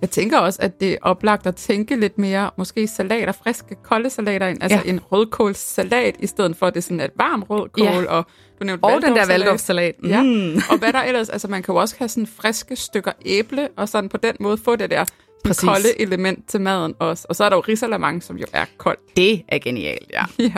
Jeg 0.00 0.10
tænker 0.10 0.38
også, 0.38 0.58
at 0.62 0.80
det 0.80 0.92
er 0.92 0.96
oplagt 1.02 1.46
at 1.46 1.56
tænke 1.56 1.96
lidt 1.96 2.18
mere, 2.18 2.50
måske 2.58 2.86
salater, 2.86 3.32
friske, 3.32 3.76
kolde 3.84 4.10
salater 4.10 4.46
ind. 4.46 4.62
Altså 4.62 4.80
Ja. 4.84 4.90
en 4.90 5.00
rødkålssalat, 5.12 6.16
i 6.18 6.26
stedet 6.26 6.56
for 6.56 6.66
at 6.66 6.74
det 6.74 6.80
er 6.80 6.82
sådan 6.82 7.00
et 7.00 7.10
varm 7.16 7.42
rødkål, 7.42 7.84
Ja. 7.84 8.04
og 8.06 8.24
du 8.60 8.64
nævnte 8.64 8.84
Og 8.84 8.92
den 8.92 9.02
der 9.02 9.08
Waldorfsalat. 9.28 9.40
Waldorf-salat. 9.40 9.94
Ja, 10.04 10.22
Mm. 10.22 10.60
og 10.70 10.78
hvad 10.78 10.92
der 10.92 10.98
ellers, 11.02 11.28
altså 11.28 11.48
man 11.48 11.62
kan 11.62 11.72
jo 11.74 11.80
også 11.80 11.94
have 11.98 12.08
sådan 12.08 12.26
friske 12.26 12.76
stykker 12.76 13.12
æble, 13.26 13.68
og 13.76 13.88
sådan 13.88 14.08
på 14.08 14.16
den 14.16 14.32
måde 14.40 14.58
få 14.58 14.76
det 14.76 14.90
der 14.90 15.04
Præcis. 15.44 15.68
kolde 15.68 16.00
element 16.00 16.48
til 16.48 16.60
maden 16.60 16.94
også. 16.98 17.26
Og 17.28 17.36
så 17.36 17.44
er 17.44 17.48
der 17.48 17.56
jo 17.56 17.62
risalamande, 17.68 18.22
som 18.22 18.36
jo 18.36 18.44
er 18.52 18.64
kold. 18.78 18.98
Det 19.16 19.42
er 19.48 19.58
genialt, 19.58 20.10
ja. 20.12 20.24
Ja. 20.38 20.52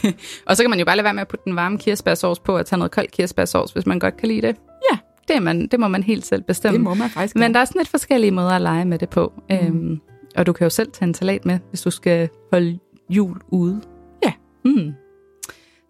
og 0.46 0.56
så 0.56 0.62
kan 0.62 0.70
man 0.70 0.78
jo 0.78 0.84
bare 0.84 0.96
lade 0.96 1.04
være 1.04 1.14
med 1.14 1.20
at 1.20 1.28
putte 1.28 1.44
den 1.44 1.56
varme 1.56 1.78
kirsebærsauce 1.78 2.42
på 2.42 2.56
og 2.58 2.66
tage 2.66 2.78
noget 2.78 2.90
kold 2.92 3.06
kirsebærsauce, 3.08 3.74
hvis 3.74 3.86
man 3.86 3.98
godt 3.98 4.16
kan 4.16 4.28
lide 4.28 4.42
det. 4.42 4.56
Ja, 4.92 4.98
Det, 5.28 5.36
er 5.36 5.40
man, 5.40 5.66
det 5.66 5.80
må 5.80 5.88
man 5.88 6.02
helt 6.02 6.26
selv 6.26 6.42
bestemme. 6.42 6.74
det 6.74 6.84
må 6.84 6.94
man 6.94 7.10
faktisk 7.10 7.36
Men 7.36 7.54
der 7.54 7.60
er 7.60 7.64
sådan 7.64 7.78
lidt 7.80 7.88
forskellige 7.88 8.30
måder 8.30 8.50
at 8.50 8.62
lege 8.62 8.84
med 8.84 8.98
det 8.98 9.08
på. 9.08 9.32
Mm. 9.50 9.56
Øhm, 9.56 10.00
og 10.36 10.46
du 10.46 10.52
kan 10.52 10.64
jo 10.64 10.70
selv 10.70 10.92
tage 10.92 11.06
en 11.08 11.14
salat 11.14 11.46
med, 11.46 11.58
hvis 11.68 11.82
du 11.82 11.90
skal 11.90 12.28
holde 12.52 12.78
jul 13.10 13.36
ude. 13.48 13.80
Ja. 14.24 14.32
Mm. 14.64 14.92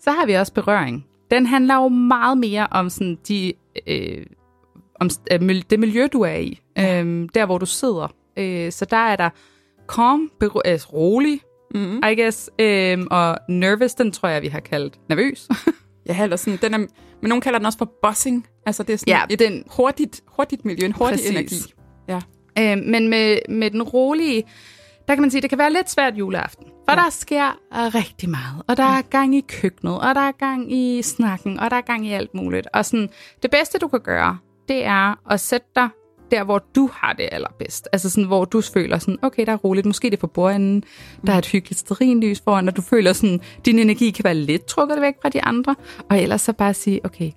Så 0.01 0.11
har 0.11 0.27
vi 0.27 0.33
også 0.33 0.53
berøring. 0.53 1.07
Den 1.31 1.47
handler 1.47 1.75
jo 1.75 1.89
meget 1.89 2.39
mere 2.39 2.67
om 2.71 2.91
sådan 2.91 3.19
de, 3.29 3.53
øh, 3.87 4.27
om 5.01 5.11
øh, 5.33 5.63
det 5.71 5.81
miljø, 5.81 6.07
du 6.13 6.21
er 6.21 6.35
i. 6.37 6.61
Øhm, 6.79 7.29
der, 7.29 7.47
hvor 7.47 7.59
du 7.59 7.67
sidder. 7.67 8.15
Øh, 8.37 8.73
så 8.73 8.85
der 8.85 8.97
er 8.97 9.17
der 9.17 9.31
calm, 9.93 10.31
berø- 10.45 10.71
øh, 10.73 10.79
rolig, 10.93 11.41
Mm-hmm. 11.75 12.01
I 12.13 12.15
guess. 12.23 12.51
Øhm, 12.59 13.07
og 13.11 13.39
nervous, 13.49 13.95
den 13.95 14.13
tror 14.13 14.29
jeg, 14.29 14.43
vi 14.43 14.49
har 14.49 14.61
kaldt 14.61 14.99
nervøs. 15.09 15.49
Ja, 16.07 16.23
eller 16.23 16.37
sådan, 16.37 16.59
den 16.63 16.75
er, 16.75 16.79
men 16.79 16.89
nogen 17.29 17.41
kalder 17.41 17.59
den 17.59 17.67
også 17.67 17.79
for 17.79 17.93
buzzing. 18.03 18.47
Altså 18.67 18.83
det 18.83 18.93
er 18.93 18.97
sådan 18.97 19.13
Ja, 19.15 19.21
et 19.31 19.39
den- 19.39 19.65
hurtigt, 19.77 20.21
hurtigt 20.27 20.65
miljø, 20.65 20.87
en 20.87 20.93
hurtig 20.93 21.15
Præcis. 21.17 21.31
energi. 21.31 21.57
Ja. 22.09 22.21
Øh, 22.59 22.85
men 22.87 23.09
med, 23.09 23.39
med 23.49 23.71
den 23.71 23.83
rolige, 23.83 24.43
der 25.11 25.17
kan 25.17 25.23
man 25.23 25.31
sige, 25.31 25.43
det 25.43 25.51
kan 25.51 25.59
være 25.59 25.73
lidt 25.73 25.91
svært 25.91 26.19
juleaften. 26.19 26.67
For 26.67 26.93
ja. 26.93 26.97
der 26.97 27.11
sker 27.11 27.49
øh, 27.49 27.95
rigtig 27.95 28.31
meget. 28.31 28.63
Og 28.69 28.77
der 28.77 28.83
er 28.83 29.03
gang 29.03 29.37
i 29.37 29.41
køkkenet, 29.41 30.01
og 30.01 30.15
der 30.15 30.21
er 30.21 30.33
gang 30.33 30.73
i 30.73 31.03
snakken, 31.03 31.61
og 31.61 31.71
der 31.71 31.77
er 31.77 31.81
gang 31.81 32.07
i 32.07 32.13
alt 32.13 32.35
muligt. 32.35 32.67
Og 32.75 32.85
sådan, 32.85 33.09
det 33.43 33.51
bedste, 33.51 33.79
du 33.79 33.89
kan 33.89 34.01
gøre, 34.01 34.39
det 34.69 34.85
er 34.85 35.33
at 35.33 35.41
sætte 35.41 35.67
dig 35.77 35.89
der, 36.31 36.45
hvor 36.45 36.59
du 36.75 36.91
har 36.93 37.13
det 37.13 37.29
allerbedst. 37.33 37.89
Altså 37.93 38.11
sådan, 38.11 38.27
hvor 38.27 38.45
du 38.45 38.61
føler 38.61 38.99
sådan, 38.99 39.19
okay, 39.23 39.47
der 39.47 39.53
er 39.53 39.57
roligt. 39.57 39.87
Måske 39.87 40.11
det 40.11 40.17
er 40.17 40.21
for 40.21 40.27
bordenden. 40.27 40.85
Der 41.27 41.33
er 41.33 41.39
et 41.39 41.47
hyggeligt 41.47 41.79
sterinlys 41.79 42.41
foran, 42.41 42.69
og 42.69 42.77
du 42.77 42.83
føler 42.83 43.13
sådan, 43.13 43.41
din 43.65 43.79
energi 43.79 44.11
kan 44.11 44.25
være 44.25 44.35
lidt 44.35 44.65
trukket 44.65 45.01
væk 45.01 45.15
fra 45.23 45.29
de 45.29 45.43
andre. 45.43 45.77
Og 46.11 46.23
ellers 46.23 46.41
så 46.41 46.53
bare 46.53 46.75
sige, 46.75 47.01
okay, 47.05 47.31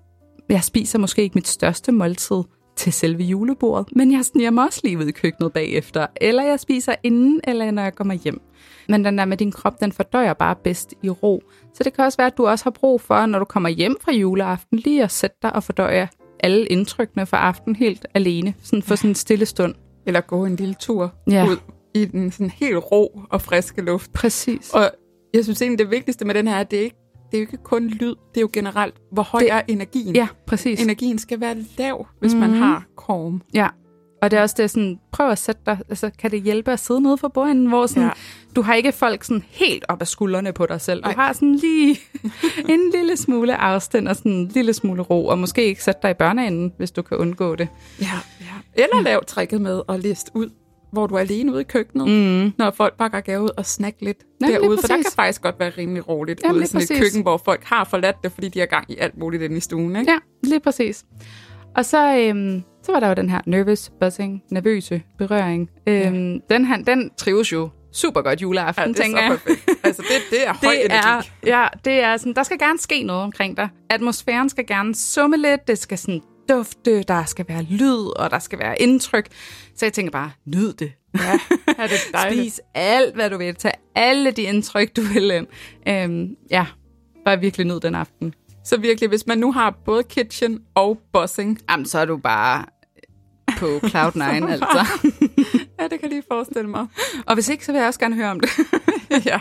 jeg 0.50 0.64
spiser 0.64 1.00
måske 1.00 1.22
ikke 1.22 1.36
mit 1.36 1.48
største 1.48 1.92
måltid 1.92 2.44
til 2.76 2.94
selve 2.94 3.24
julebordet, 3.24 3.96
men 3.96 4.12
jeg 4.12 4.26
sniger 4.26 4.52
mig 4.52 4.66
også 4.66 4.82
lige 4.84 4.98
ud 4.98 5.06
i 5.06 5.12
køkkenet 5.12 5.54
bagefter, 5.54 6.08
eller 6.22 6.44
jeg 6.44 6.60
spiser 6.60 6.96
inden, 7.04 7.42
eller 7.44 7.72
når 7.72 7.84
jeg 7.84 7.96
kommer 7.96 8.14
hjem. 8.14 8.42
Men 8.90 9.06
den 9.06 9.18
der 9.18 9.26
med 9.26 9.38
din 9.38 9.52
krop, 9.52 9.82
den 9.82 9.92
fordøjer 9.92 10.34
bare 10.34 10.56
bedst 10.64 10.94
i 11.04 11.10
ro. 11.10 11.44
Så 11.74 11.84
det 11.84 11.94
kan 11.94 12.06
også 12.06 12.18
være, 12.18 12.28
at 12.28 12.38
du 12.38 12.48
også 12.48 12.66
har 12.66 12.72
brug 12.72 13.02
for, 13.02 13.26
når 13.26 13.40
du 13.40 13.46
kommer 13.46 13.70
hjem 13.70 13.96
fra 14.02 14.12
juleaften, 14.12 14.78
lige 14.80 15.04
at 15.04 15.12
sætte 15.12 15.38
dig 15.42 15.56
og 15.56 15.64
fordøje 15.64 16.10
alle 16.40 16.66
indtrykkene 16.66 17.26
for 17.26 17.38
aften 17.38 17.76
helt 17.76 18.06
alene, 18.14 18.54
sådan 18.64 18.84
for 18.84 18.96
sådan 18.96 19.10
en 19.12 19.16
stille 19.16 19.46
stund. 19.46 19.76
Eller 20.08 20.22
gå 20.22 20.46
en 20.46 20.56
lille 20.56 20.76
tur 20.80 21.14
Ja. 21.30 21.46
ud 21.48 21.58
i 21.96 22.06
den 22.06 22.32
sådan 22.32 22.50
helt 22.50 22.78
ro 22.92 23.22
og 23.32 23.42
friske 23.42 23.82
luft. 23.82 24.14
Præcis. 24.14 24.70
Og 24.74 24.92
jeg 25.34 25.44
synes 25.44 25.62
egentlig, 25.62 25.80
det 25.80 25.92
vigtigste 25.92 26.26
med 26.26 26.36
den 26.36 26.48
her, 26.48 26.56
er, 26.56 26.60
at 26.60 26.72
det 26.72 26.78
ikke, 26.78 26.96
det 27.34 27.40
er 27.40 27.42
jo 27.42 27.48
ikke 27.54 27.64
kun 27.64 27.88
lyd, 27.88 28.16
det 28.16 28.38
er 28.38 28.42
jo 28.42 28.50
generelt, 28.54 28.96
hvor 29.12 29.24
høj 29.24 29.40
Det- 29.40 29.52
er 29.52 29.62
energien. 29.68 30.16
ja, 30.16 30.28
præcis. 30.48 30.82
Energien 30.84 31.20
skal 31.20 31.40
være 31.42 31.56
lav, 31.78 32.08
hvis 32.20 32.34
mm-hmm. 32.34 32.50
man 32.50 32.60
har 32.60 32.84
korm. 32.96 33.42
Ja. 33.54 33.68
Og 34.22 34.32
det 34.32 34.38
er 34.38 34.42
også 34.42 34.56
det 34.58 34.72
sådan, 34.72 35.00
prøv 35.12 35.30
at 35.30 35.38
sætte 35.38 35.62
dig, 35.66 35.78
altså 35.90 36.12
kan 36.20 36.32
det 36.32 36.42
hjælpe 36.42 36.72
at 36.72 36.80
sidde 36.80 37.02
nede 37.02 37.18
for 37.18 37.28
bordenden, 37.28 37.66
hvor 37.68 37.86
sådan, 37.88 38.04
ja. 38.04 38.10
Du 38.56 38.62
har 38.62 38.74
ikke 38.74 38.92
folk 38.92 39.24
sådan 39.24 39.44
helt 39.50 39.86
op 39.90 40.02
ad 40.02 40.06
skuldrene 40.06 40.54
på 40.54 40.66
dig 40.66 40.82
selv. 40.82 41.04
Du 41.04 41.08
Nej. 41.08 41.16
har 41.16 41.34
sådan 41.34 41.56
lige 41.56 41.98
en 42.74 42.80
lille 42.96 43.18
smule 43.18 43.56
afstand 43.58 44.08
og 44.08 44.16
sådan 44.16 44.32
en 44.32 44.48
lille 44.48 44.74
smule 44.74 45.02
ro, 45.02 45.26
og 45.28 45.40
måske 45.40 45.66
ikke 45.66 45.84
sætte 45.84 46.00
dig 46.04 46.12
i 46.12 46.14
børneenden, 46.14 46.74
hvis 46.78 46.92
du 46.92 47.02
kan 47.02 47.18
undgå 47.18 47.56
det. 47.56 47.68
Ja, 48.02 48.06
ja. 48.42 48.84
Eller 48.84 49.02
lav 49.02 49.24
tricket 49.26 49.62
med 49.62 49.82
at 49.90 50.00
liste 50.00 50.32
ud, 50.34 50.50
hvor 50.94 51.08
du 51.08 51.16
er 51.16 51.20
alene 51.20 51.52
ude 51.52 51.62
i 51.62 51.64
køkkenet, 51.64 52.08
mm. 52.08 52.54
når 52.58 52.72
folk 52.72 52.98
pakker 52.98 53.20
gave 53.20 53.42
ud 53.42 53.50
og 53.58 53.66
snakke 53.66 54.06
lidt 54.06 54.18
Ja, 54.42 54.46
lige 54.48 54.60
derude. 54.60 54.78
For 54.82 54.88
der 54.88 54.96
kan 54.96 55.06
faktisk 55.16 55.42
godt 55.42 55.60
være 55.60 55.70
rimelig 55.78 56.08
roligt 56.10 56.42
Jamen, 56.44 56.56
ude 56.56 56.64
i 56.64 56.68
sådan 56.68 56.82
et 56.82 56.88
præcis. 56.90 57.04
køkken, 57.04 57.22
hvor 57.22 57.38
folk 57.46 57.64
har 57.64 57.84
forladt 57.84 58.16
det, 58.24 58.32
fordi 58.32 58.50
de 58.50 58.60
har 58.60 58.66
gang 58.66 58.92
i 58.92 58.98
alt 58.98 59.18
muligt 59.18 59.44
inde 59.44 59.58
i 59.58 59.60
stuen. 59.60 59.96
Ikke? 59.96 60.12
Ja, 60.12 60.18
lige 60.44 60.60
præcis. 60.60 61.04
Og 61.76 61.86
så, 61.86 62.18
øhm, 62.18 62.64
så 62.84 62.92
var 62.92 63.00
der 63.00 63.08
jo 63.08 63.14
den 63.14 63.30
her 63.30 63.40
nervous 63.46 63.92
buzzing, 64.02 64.44
nervøse 64.52 65.02
berøring. 65.18 65.70
Øhm, 65.88 66.40
den, 66.50 66.66
her, 66.66 66.78
den 66.78 67.12
trives 67.18 67.52
jo 67.52 67.70
super 67.92 68.22
godt 68.22 68.42
juleaften, 68.42 68.84
Ja, 68.84 68.88
det 68.88 69.00
er 69.00 69.04
tænker 69.04 69.20
så 69.20 69.40
jeg. 69.48 69.58
Altså, 69.84 70.02
det, 70.02 70.22
det 70.40 70.48
er 70.48 70.54
høj 70.64 70.74
det 70.84 70.86
energi. 70.86 71.30
er, 71.44 71.58
ja, 71.60 71.68
det 71.86 71.94
er 71.94 72.18
sådan, 72.18 72.34
der 72.36 72.44
skal 72.44 72.60
gerne 72.60 72.80
ske 72.80 73.04
noget 73.04 73.22
omkring 73.24 73.58
dig. 73.58 73.70
Atmosfæren 73.90 74.50
skal 74.50 74.66
gerne 74.68 74.96
summe 74.96 75.38
lidt, 75.38 75.68
det 75.68 75.78
skal 75.78 75.98
sådan 75.98 76.22
dufte, 76.50 77.04
der 77.04 77.26
skal 77.26 77.46
være 77.48 77.64
lyd, 77.64 78.20
og 78.20 78.32
der 78.32 78.40
skal 78.40 78.60
være 78.60 78.82
indtryk. 78.82 79.28
Så 79.76 79.86
jeg 79.86 79.94
tænker 79.94 80.12
bare, 80.12 80.32
nyd 80.46 80.74
det. 80.74 80.92
Ja, 81.16 81.40
er 81.78 81.88
det 81.88 81.98
dejligt. 82.14 82.54
Spis 82.54 82.62
alt, 82.74 83.16
hvad 83.16 83.30
du 83.30 83.38
vil. 83.38 83.56
Tag 83.56 83.72
alle 83.96 84.32
de 84.32 84.42
indtryk, 84.42 84.96
du 84.96 85.02
vil 85.02 85.32
ind. 85.32 85.48
Øhm, 85.88 86.36
ja, 86.52 86.66
bare 87.26 87.40
virkelig 87.40 87.68
nyd 87.68 87.80
den 87.80 87.96
aften. 87.96 88.34
Så 88.66 88.78
virkelig, 88.78 89.10
hvis 89.10 89.28
man 89.28 89.38
nu 89.38 89.52
har 89.52 89.72
både 89.86 90.04
kitchen 90.04 90.60
og 90.76 91.00
bossing, 91.14 91.60
Jamen, 91.70 91.86
så 91.86 92.00
er 92.00 92.06
du 92.06 92.18
bare 92.18 92.66
på 93.58 93.66
Cloud9, 93.66 94.24
altså. 94.52 94.88
ja, 95.80 95.84
det 95.84 95.90
kan 95.90 96.00
jeg 96.02 96.10
lige 96.10 96.24
forestille 96.32 96.70
mig. 96.70 96.88
Og 97.26 97.34
hvis 97.34 97.50
ikke, 97.50 97.66
så 97.66 97.72
vil 97.72 97.80
jeg 97.80 97.88
også 97.88 98.00
gerne 98.00 98.16
høre 98.16 98.32
om 98.32 98.40
det. 98.40 98.50
ja. 99.26 99.40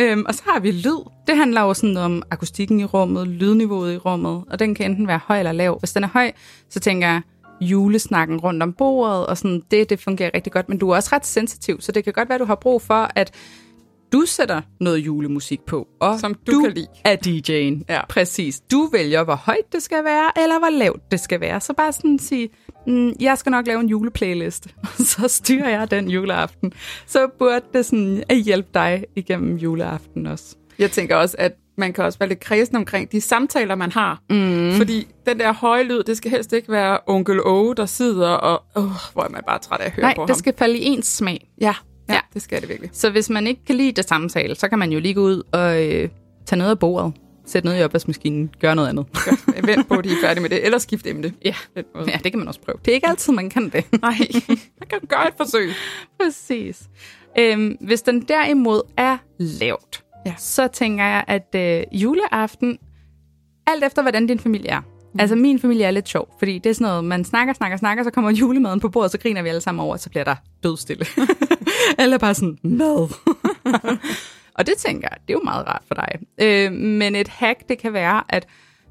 Øhm, 0.00 0.24
og 0.28 0.34
så 0.34 0.42
har 0.46 0.60
vi 0.60 0.70
lyd. 0.70 1.04
Det 1.26 1.36
handler 1.36 1.60
jo 1.60 1.74
sådan 1.74 1.96
om 1.96 2.22
akustikken 2.30 2.80
i 2.80 2.84
rummet, 2.84 3.28
lydniveauet 3.28 3.94
i 3.94 3.96
rummet, 3.98 4.44
og 4.50 4.58
den 4.58 4.74
kan 4.74 4.90
enten 4.90 5.08
være 5.08 5.20
høj 5.24 5.38
eller 5.38 5.52
lav. 5.52 5.78
Hvis 5.78 5.92
den 5.92 6.04
er 6.04 6.08
høj, 6.08 6.32
så 6.70 6.80
tænker 6.80 7.08
jeg 7.08 7.22
julesnakken 7.60 8.40
rundt 8.40 8.62
om 8.62 8.72
bordet, 8.72 9.26
og 9.26 9.38
sådan 9.38 9.62
det, 9.70 9.90
det 9.90 10.00
fungerer 10.00 10.30
rigtig 10.34 10.52
godt. 10.52 10.68
Men 10.68 10.78
du 10.78 10.90
er 10.90 10.96
også 10.96 11.08
ret 11.12 11.26
sensitiv, 11.26 11.80
så 11.80 11.92
det 11.92 12.04
kan 12.04 12.12
godt 12.12 12.28
være, 12.28 12.38
du 12.38 12.44
har 12.44 12.54
brug 12.54 12.82
for, 12.82 13.08
at 13.14 13.34
du 14.12 14.22
sætter 14.26 14.60
noget 14.80 14.98
julemusik 14.98 15.60
på, 15.66 15.88
og 16.00 16.20
Som 16.20 16.34
du 16.34 16.60
kan 16.62 16.72
lide. 16.72 16.86
er 17.04 17.16
DJ'en. 17.26 17.84
Ja. 17.88 18.06
Præcis. 18.08 18.60
Du 18.60 18.88
vælger, 18.92 19.24
hvor 19.24 19.34
højt 19.34 19.72
det 19.72 19.82
skal 19.82 20.04
være, 20.04 20.42
eller 20.42 20.58
hvor 20.58 20.70
lavt 20.78 21.10
det 21.10 21.20
skal 21.20 21.40
være. 21.40 21.60
Så 21.60 21.72
bare 21.72 21.92
sådan 21.92 22.18
sige, 22.18 22.48
mm, 22.86 23.12
jeg 23.20 23.38
skal 23.38 23.50
nok 23.50 23.66
lave 23.66 23.80
en 23.80 23.88
juleplaylist, 23.88 24.66
og 24.82 24.88
så 24.98 25.28
styrer 25.28 25.68
jeg 25.68 25.90
den 25.90 26.08
juleaften. 26.10 26.72
Så 27.06 27.28
burde 27.38 27.60
det 27.74 27.86
sådan 27.86 28.22
at 28.28 28.36
hjælpe 28.36 28.68
dig 28.74 29.04
igennem 29.16 29.56
juleaften 29.56 30.26
også. 30.26 30.56
Jeg 30.78 30.90
tænker 30.90 31.16
også, 31.16 31.36
at 31.38 31.52
man 31.78 31.92
kan 31.92 32.04
også 32.04 32.18
være 32.18 32.28
lidt 32.28 32.40
kredsen 32.40 32.76
omkring 32.76 33.12
de 33.12 33.20
samtaler, 33.20 33.74
man 33.74 33.92
har. 33.92 34.20
Mm. 34.30 34.72
Fordi 34.76 35.06
den 35.26 35.38
der 35.38 35.52
høje 35.52 35.82
lyd, 35.84 36.02
det 36.02 36.16
skal 36.16 36.30
helst 36.30 36.52
ikke 36.52 36.72
være 36.72 36.98
onkel 37.06 37.40
Åge, 37.44 37.74
der 37.74 37.86
sidder 37.86 38.28
og... 38.28 38.62
Åh, 38.76 38.90
hvor 39.12 39.22
er 39.24 39.28
man 39.28 39.42
bare 39.46 39.58
træt 39.58 39.80
af 39.80 39.86
at 39.86 39.92
høre 39.92 40.02
Nej, 40.06 40.14
på 40.16 40.22
det 40.22 40.30
ham. 40.30 40.38
skal 40.38 40.54
falde 40.58 40.78
i 40.78 40.84
ens 40.84 41.06
smag. 41.06 41.48
Ja, 41.60 41.66
ja, 41.66 41.74
Ja. 42.08 42.14
ja, 42.14 42.20
det 42.34 42.42
skal 42.42 42.60
det 42.60 42.68
virkelig. 42.68 42.90
Så 42.92 43.10
hvis 43.10 43.30
man 43.30 43.46
ikke 43.46 43.64
kan 43.64 43.74
lide 43.76 43.92
det 43.92 44.08
samtale, 44.08 44.54
så 44.54 44.68
kan 44.68 44.78
man 44.78 44.92
jo 44.92 45.00
lige 45.00 45.14
gå 45.14 45.20
ud 45.20 45.42
og 45.52 45.82
øh, 45.86 46.08
tage 46.46 46.58
noget 46.58 46.70
af 46.70 46.78
bordet, 46.78 47.12
sætte 47.46 47.66
noget 47.68 47.80
i 47.80 47.84
opvaskemaskinen, 47.84 48.50
gøre 48.60 48.74
noget 48.76 48.88
andet. 48.88 49.06
Godt. 49.12 49.66
Vent 49.66 49.88
på, 49.88 49.94
at 49.94 50.04
de 50.04 50.10
er 50.12 50.16
færdige 50.22 50.42
med 50.42 50.50
det, 50.50 50.64
eller 50.64 50.78
skift 50.78 51.06
emne. 51.06 51.32
ja. 51.44 51.54
Ja, 52.06 52.18
det 52.24 52.32
kan 52.32 52.38
man 52.38 52.48
også 52.48 52.60
prøve. 52.60 52.78
Det 52.84 52.90
er 52.90 52.94
ikke 52.94 53.08
altid, 53.08 53.32
man 53.32 53.50
kan 53.50 53.68
det. 53.68 53.84
Nej, 54.02 54.18
man 54.48 54.88
kan 54.90 55.00
gøre 55.08 55.28
et 55.28 55.34
forsøg. 55.36 55.70
Præcis. 56.22 56.82
Øhm, 57.38 57.76
hvis 57.80 58.02
den 58.02 58.20
derimod 58.20 58.82
er 58.96 59.16
lavt, 59.38 60.04
Ja. 60.26 60.34
så 60.38 60.68
tænker 60.68 61.04
jeg, 61.04 61.24
at 61.28 61.54
øh, 61.56 61.84
juleaften, 62.02 62.78
alt 63.66 63.84
efter 63.84 64.02
hvordan 64.02 64.26
din 64.26 64.38
familie 64.38 64.70
er. 64.70 64.80
Mm. 64.80 65.20
Altså 65.20 65.36
min 65.36 65.58
familie 65.58 65.84
er 65.86 65.90
lidt 65.90 66.08
sjov, 66.08 66.28
fordi 66.38 66.58
det 66.58 66.70
er 66.70 66.74
sådan 66.74 66.88
noget, 66.88 67.04
man 67.04 67.24
snakker, 67.24 67.54
snakker, 67.54 67.76
snakker, 67.76 68.04
så 68.04 68.10
kommer 68.10 68.30
julemaden 68.30 68.80
på 68.80 68.88
bordet, 68.88 69.10
så 69.12 69.18
griner 69.18 69.42
vi 69.42 69.48
alle 69.48 69.60
sammen 69.60 69.84
over, 69.84 69.96
så 69.96 70.10
bliver 70.10 70.24
der 70.24 70.34
dødstille. 70.62 71.06
Eller 71.98 72.18
bare 72.18 72.34
sådan, 72.34 72.58
mad. 72.62 73.08
og 74.54 74.66
det 74.66 74.74
tænker 74.76 75.08
jeg, 75.10 75.18
det 75.28 75.34
er 75.34 75.38
jo 75.38 75.44
meget 75.44 75.66
rart 75.66 75.82
for 75.88 75.94
dig. 75.94 76.08
Øh, 76.40 76.72
men 76.72 77.14
et 77.14 77.28
hack, 77.28 77.68
det 77.68 77.78
kan 77.78 77.92
være 77.92 78.22
at 78.28 78.46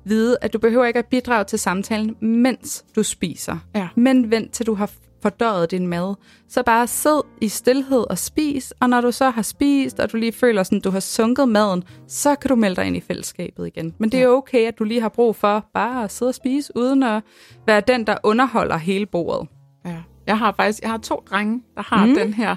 vide, 0.06 0.38
at 0.42 0.54
du 0.54 0.60
behøver 0.60 0.86
ikke 0.86 1.00
at 1.00 1.06
bidrage 1.06 1.44
til 1.44 1.60
samtalen, 1.60 2.16
mens 2.22 2.86
du 2.96 3.04
spiser. 3.04 3.58
Ja. 3.76 3.88
Men 3.96 4.32
vent 4.32 4.52
til 4.52 4.66
du 4.66 4.74
har 4.74 4.92
fordøjet 5.24 5.72
din 5.72 5.88
mad. 5.88 6.16
Så 6.50 6.64
bare 6.64 6.88
sid 6.88 7.22
i 7.42 7.48
stillhed 7.48 8.06
og 8.10 8.18
spis, 8.18 8.74
og 8.80 8.90
når 8.90 9.02
du 9.02 9.12
så 9.12 9.30
har 9.30 9.42
spist, 9.42 10.00
og 10.00 10.12
du 10.12 10.18
lige 10.18 10.32
føler, 10.32 10.64
sådan, 10.64 10.82
du 10.82 10.90
har 10.90 11.00
sunket 11.00 11.50
maden, 11.50 11.84
så 12.08 12.36
kan 12.36 12.50
du 12.50 12.56
melde 12.56 12.76
dig 12.76 12.86
ind 12.86 12.98
i 12.98 13.02
fællesskabet 13.02 13.68
igen. 13.68 13.94
Men 13.98 14.12
det 14.12 14.22
er 14.22 14.28
okay, 14.28 14.68
at 14.68 14.80
du 14.80 14.84
lige 14.84 15.02
har 15.02 15.10
brug 15.10 15.36
for 15.36 15.66
bare 15.74 16.04
at 16.04 16.12
sidde 16.12 16.30
og 16.30 16.36
spise, 16.36 16.78
uden 16.78 17.04
at 17.04 17.24
være 17.68 17.82
den, 17.82 18.08
der 18.08 18.18
underholder 18.24 18.78
hele 18.78 19.06
bordet. 19.06 19.50
Ja. 19.86 19.98
Jeg 20.28 20.38
har 20.38 20.54
faktisk 20.58 20.82
jeg 20.82 20.90
har 20.90 20.98
to 20.98 21.24
drenge, 21.30 21.62
der 21.76 21.82
har 21.82 22.06
mm. 22.06 22.16
den 22.16 22.34
her, 22.34 22.56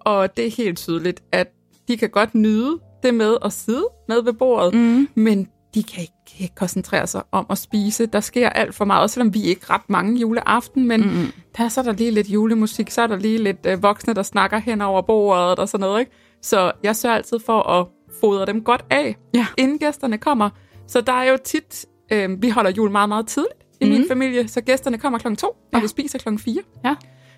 og 0.00 0.36
det 0.36 0.46
er 0.46 0.50
helt 0.50 0.78
tydeligt, 0.78 1.22
at 1.32 1.48
de 1.88 1.96
kan 1.96 2.10
godt 2.10 2.34
nyde 2.34 2.78
det 3.02 3.14
med 3.14 3.36
at 3.44 3.52
sidde 3.52 3.88
med 4.08 4.22
ved 4.22 4.32
bordet, 4.32 4.74
mm. 4.74 5.08
men 5.14 5.48
de 5.74 5.82
kan 5.82 6.00
ikke, 6.00 6.54
koncentrere 6.56 7.06
sig 7.06 7.22
om 7.32 7.46
at 7.50 7.58
spise. 7.58 8.06
Der 8.06 8.20
sker 8.20 8.48
alt 8.48 8.74
for 8.74 8.84
meget, 8.84 9.02
også 9.02 9.14
selvom 9.14 9.34
vi 9.34 9.42
ikke 9.42 9.60
ret 9.70 9.90
mange 9.90 10.20
juleaften, 10.20 10.88
men 10.88 11.00
mm. 11.00 11.26
der 11.56 11.68
så 11.68 11.80
er 11.80 11.84
der 11.84 11.92
lige 11.92 12.10
lidt 12.10 12.28
julemusik, 12.28 12.90
så 12.90 13.02
er 13.02 13.06
der 13.06 13.16
lige 13.16 13.38
lidt 13.38 13.66
øh, 13.66 13.82
voksne, 13.82 14.14
der 14.14 14.22
snakker 14.22 14.58
hen 14.58 14.80
over 14.80 15.02
bordet 15.02 15.58
og 15.58 15.68
sådan 15.68 15.80
noget. 15.80 16.00
Ikke? 16.00 16.12
Så 16.42 16.72
jeg 16.82 16.96
sørger 16.96 17.16
altid 17.16 17.38
for 17.46 17.62
at 17.62 17.86
fodre 18.20 18.46
dem 18.46 18.64
godt 18.64 18.84
af, 18.90 19.16
Ja. 19.34 19.46
inden 19.56 19.78
gæsterne 19.78 20.18
kommer. 20.18 20.50
Så 20.86 21.00
der 21.00 21.12
er 21.12 21.30
jo 21.30 21.38
tit, 21.44 21.86
øh, 22.12 22.42
vi 22.42 22.48
holder 22.48 22.70
jul 22.70 22.90
meget, 22.90 23.08
meget 23.08 23.26
tidligt 23.26 23.54
i 23.80 23.84
mm. 23.84 23.90
min 23.90 24.04
familie, 24.08 24.48
så 24.48 24.60
gæsterne 24.60 24.98
kommer 24.98 25.18
klokken 25.18 25.36
to, 25.36 25.46
og 25.48 25.56
Ja. 25.74 25.80
vi 25.80 25.88
spiser 25.88 26.18
klokken 26.18 26.38
fire. 26.38 26.62
Ja. 26.84 26.94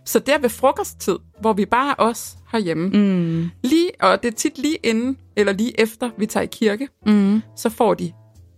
Så 0.06 0.18
der 0.18 0.38
ved 0.38 0.48
frokosttid, 0.48 1.18
hvor 1.40 1.52
vi 1.52 1.64
bare 1.64 1.90
er 1.90 1.94
os 1.98 2.36
herhjemme, 2.52 2.88
mm. 2.88 3.50
lige, 3.62 3.90
og 4.00 4.22
det 4.22 4.28
er 4.32 4.36
tit 4.36 4.58
lige 4.58 4.76
inden, 4.76 5.16
eller 5.36 5.52
lige 5.52 5.80
efter, 5.80 6.10
vi 6.18 6.26
tager 6.26 6.44
i 6.44 6.48
kirke, 6.52 6.88
mm. 7.06 7.42
så 7.56 7.70
får 7.70 7.94
de 7.94 8.12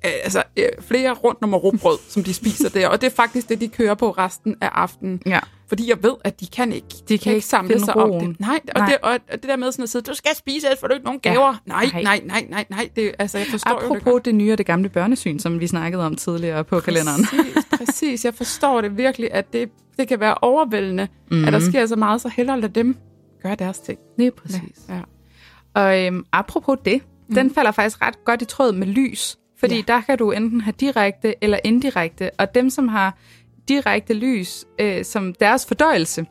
øh, 0.05 0.11
altså, 0.25 0.43
øh, 0.57 0.65
flere 0.81 1.13
rundt 1.13 1.41
nummer 1.41 1.59
råbrød, 1.59 1.99
som 2.09 2.25
de 2.25 2.35
spiser 2.35 2.69
der. 2.69 2.89
Og 2.89 3.01
det 3.01 3.07
er 3.07 3.11
faktisk 3.11 3.49
det, 3.49 3.61
de 3.61 3.69
kører 3.69 3.95
på 3.95 4.11
resten 4.11 4.57
af 4.61 4.69
aftenen. 4.73 5.21
Ja. 5.27 5.41
Fordi 5.69 5.89
jeg 5.91 6.03
ved, 6.03 6.15
at 6.25 6.41
de 6.41 6.47
kan 6.47 6.73
ikke, 6.73 6.87
de 7.09 7.19
kan 7.19 7.35
ikke 7.35 7.47
samle 7.47 7.81
sig 7.81 7.97
om 7.97 8.11
roen. 8.11 8.31
det. 8.31 8.41
Nej, 8.41 8.61
og, 8.75 8.81
Nej. 8.81 8.87
Det, 8.87 8.97
og 9.03 9.19
det 9.33 9.43
der 9.43 9.57
med 9.57 9.73
sådan 9.73 9.83
at 9.83 9.89
sige, 9.89 10.03
du 10.03 10.15
skal 10.15 10.31
spise, 10.37 10.67
ellers 10.67 10.81
får 10.81 10.87
du 10.87 10.95
ikke 10.95 11.05
nogen 11.05 11.21
Ja. 11.25 11.31
gaver. 11.33 11.55
Nej, 11.67 11.87
Nej. 11.93 12.03
nej, 12.03 12.21
nej, 12.27 12.47
nej, 12.51 12.65
nej. 12.71 12.89
Det, 12.97 13.13
altså, 13.19 13.39
jeg 13.39 13.47
forstår 13.47 13.83
jo 13.85 13.95
det 13.95 13.97
Apropos 14.01 14.21
det 14.25 14.35
nye 14.35 14.53
og 14.53 14.59
det 14.59 14.67
gamle 14.67 14.89
børnesyn, 14.89 15.39
som 15.39 15.61
vi 15.61 15.67
snakkede 15.67 16.07
om 16.07 16.17
tidligere 16.17 16.65
på 16.65 16.81
kalenderen. 16.81 17.25
Præcis, 17.27 17.65
præcis. 17.79 18.25
Jeg 18.25 18.35
forstår 18.35 18.81
det 18.81 18.97
virkelig, 18.97 19.29
at 19.33 19.53
det, 19.53 19.71
det 19.99 20.09
kan 20.09 20.21
være 20.21 20.35
overvældende, 20.35 21.09
mm. 21.31 21.45
at 21.45 21.53
der 21.53 21.59
sker 21.59 21.87
så 21.87 21.97
meget, 21.97 22.21
så 22.21 22.29
hellere 22.29 22.61
lade 22.61 22.73
dem 22.73 22.97
gøre 23.43 23.55
deres 23.55 23.79
ting. 23.79 23.99
Lige 24.19 24.31
præcis. 24.31 24.87
Ja. 24.89 25.01
Og 25.75 26.07
øhm, 26.07 26.25
apropos 26.33 26.79
det, 26.85 27.03
mm. 27.29 27.35
den 27.35 27.55
falder 27.55 27.71
faktisk 27.71 28.03
ret 28.03 28.25
godt 28.25 28.43
i 28.43 28.45
tråd 28.45 28.73
med 28.73 28.87
lys. 28.87 29.39
Fordi 29.59 29.77
ja. 29.77 29.83
der 29.87 30.01
kan 30.01 30.19
du 30.19 30.31
enten 30.31 30.61
have 30.61 30.75
direkte 30.81 31.35
eller 31.41 31.59
indirekte. 31.65 32.31
Og 32.39 32.55
dem, 32.55 32.71
som 32.71 32.89
har 32.89 33.19
direkte 33.69 34.15
lys 34.15 34.65
øh, 34.79 35.05
som 35.05 35.35
deres 35.35 35.67
fordøjelse, 35.67 36.27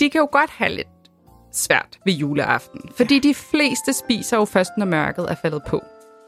de 0.00 0.10
kan 0.10 0.18
jo 0.18 0.28
godt 0.32 0.50
have 0.50 0.72
lidt 0.72 0.88
svært 1.52 1.98
ved 2.04 2.12
juleaften. 2.12 2.80
Fordi 2.96 3.14
ja. 3.14 3.20
de 3.20 3.34
fleste 3.34 3.92
spiser 3.92 4.36
jo 4.36 4.44
først, 4.44 4.70
når 4.78 4.86
mørket 4.86 5.30
er 5.30 5.34
faldet 5.42 5.62
på. 5.68 5.82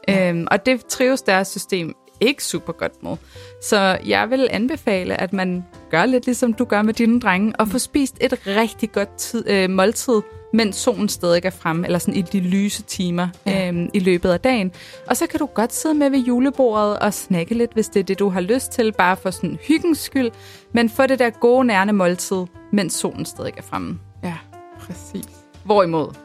Ja. 0.07 0.29
Øhm, 0.29 0.47
og 0.51 0.65
det 0.65 0.85
trives 0.85 1.21
deres 1.21 1.47
system 1.47 1.95
ikke 2.21 2.43
super 2.43 2.73
godt 2.73 3.03
med. 3.03 3.15
Så 3.61 3.97
jeg 4.05 4.29
vil 4.29 4.47
anbefale, 4.51 5.21
at 5.21 5.33
man 5.33 5.65
gør 5.91 6.05
lidt 6.05 6.25
ligesom 6.25 6.53
du 6.53 6.65
gør 6.65 6.81
med 6.81 6.93
dine 6.93 7.19
drenge, 7.19 7.53
og 7.59 7.67
får 7.67 7.77
spist 7.77 8.17
et 8.21 8.47
rigtig 8.47 8.91
godt 8.91 9.15
tid, 9.17 9.49
øh, 9.49 9.69
måltid, 9.69 10.21
mens 10.53 10.75
solen 10.75 11.09
stadig 11.09 11.45
er 11.45 11.49
fremme, 11.49 11.85
eller 11.85 11.99
sådan 11.99 12.15
i 12.15 12.21
de 12.21 12.39
lyse 12.39 12.83
timer 12.83 13.27
ja. 13.45 13.71
øh, 13.71 13.89
i 13.93 13.99
løbet 13.99 14.29
af 14.29 14.39
dagen. 14.39 14.71
Og 15.07 15.17
så 15.17 15.27
kan 15.27 15.39
du 15.39 15.45
godt 15.45 15.73
sidde 15.73 15.95
med 15.95 16.09
ved 16.09 16.19
julebordet 16.19 16.99
og 16.99 17.13
snakke 17.13 17.53
lidt, 17.53 17.73
hvis 17.73 17.87
det 17.87 17.99
er 17.99 18.03
det, 18.03 18.19
du 18.19 18.29
har 18.29 18.41
lyst 18.41 18.71
til, 18.71 18.91
bare 18.91 19.17
for 19.17 19.31
sådan 19.31 19.57
hyggens 19.67 19.99
skyld, 19.99 20.31
men 20.73 20.89
få 20.89 21.07
det 21.07 21.19
der 21.19 21.29
gode 21.29 21.65
nærende 21.65 21.93
måltid, 21.93 22.45
mens 22.71 22.93
solen 22.93 23.25
stadig 23.25 23.53
er 23.57 23.61
fremme. 23.61 23.99
Ja, 24.23 24.37
præcis. 24.79 25.29
Hvorimod, 25.65 26.15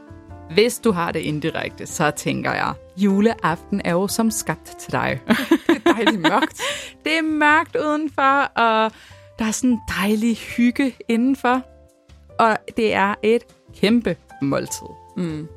hvis 0.54 0.78
du 0.78 0.92
har 0.92 1.12
det 1.12 1.20
indirekte, 1.20 1.86
så 1.86 2.10
tænker 2.10 2.52
jeg, 2.52 2.74
juleaften 2.96 3.80
er 3.84 3.92
jo 3.92 4.08
som 4.08 4.30
skabt 4.30 4.76
til 4.80 4.92
dig. 4.92 5.20
det 5.66 5.82
er 5.86 5.92
dejligt 5.92 6.20
mørkt. 6.20 6.60
det 7.04 7.18
er 7.18 7.22
mørkt 7.22 7.76
udenfor, 7.76 8.40
og 8.42 8.92
der 9.38 9.44
er 9.44 9.50
sådan 9.50 9.70
en 9.70 9.80
dejlig 10.00 10.36
hygge 10.36 10.94
indenfor. 11.08 11.62
Og 12.38 12.56
det 12.76 12.94
er 12.94 13.14
et 13.22 13.42
kæmpe 13.80 14.16
måltid. 14.42 14.86
Mm. 15.16 15.48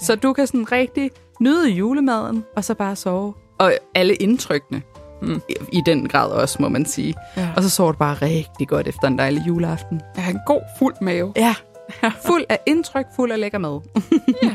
Så 0.00 0.14
du 0.16 0.32
kan 0.32 0.46
sådan 0.46 0.72
rigtig 0.72 1.10
nyde 1.40 1.70
julemaden, 1.70 2.44
og 2.56 2.64
så 2.64 2.74
bare 2.74 2.96
sove. 2.96 3.34
Og 3.58 3.72
alle 3.94 4.14
indtrykkene. 4.14 4.82
Mm. 5.22 5.42
I, 5.48 5.54
I 5.72 5.82
den 5.86 6.08
grad 6.08 6.30
også, 6.30 6.56
må 6.60 6.68
man 6.68 6.84
sige. 6.86 7.14
Ja. 7.36 7.48
Og 7.56 7.62
så 7.62 7.70
sover 7.70 7.92
du 7.92 7.98
bare 7.98 8.14
rigtig 8.14 8.68
godt 8.68 8.88
efter 8.88 9.08
en 9.08 9.18
dejlig 9.18 9.42
juleaften. 9.46 10.00
Jeg 10.16 10.24
har 10.24 10.32
en 10.32 10.40
god, 10.46 10.60
fuld 10.78 10.94
mave. 11.00 11.32
Ja, 11.36 11.54
fuld 12.26 12.44
af 12.48 12.58
indtryk, 12.66 13.06
fuld 13.16 13.32
af 13.32 13.40
lækker 13.40 13.58
mad. 13.58 13.80
ja. 14.42 14.54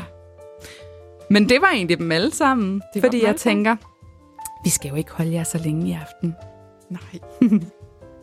Men 1.30 1.48
det 1.48 1.60
var 1.60 1.70
egentlig 1.72 1.98
dem 1.98 2.12
alle 2.12 2.34
sammen, 2.34 2.82
det 2.94 3.02
fordi 3.02 3.24
jeg 3.24 3.36
tænker, 3.36 3.76
vi 4.64 4.70
skal 4.70 4.88
jo 4.88 4.94
ikke 4.94 5.10
holde 5.10 5.32
jer 5.32 5.44
så 5.44 5.58
længe 5.58 5.88
i 5.88 5.92
aften. 5.92 6.34
Nej. 6.90 7.20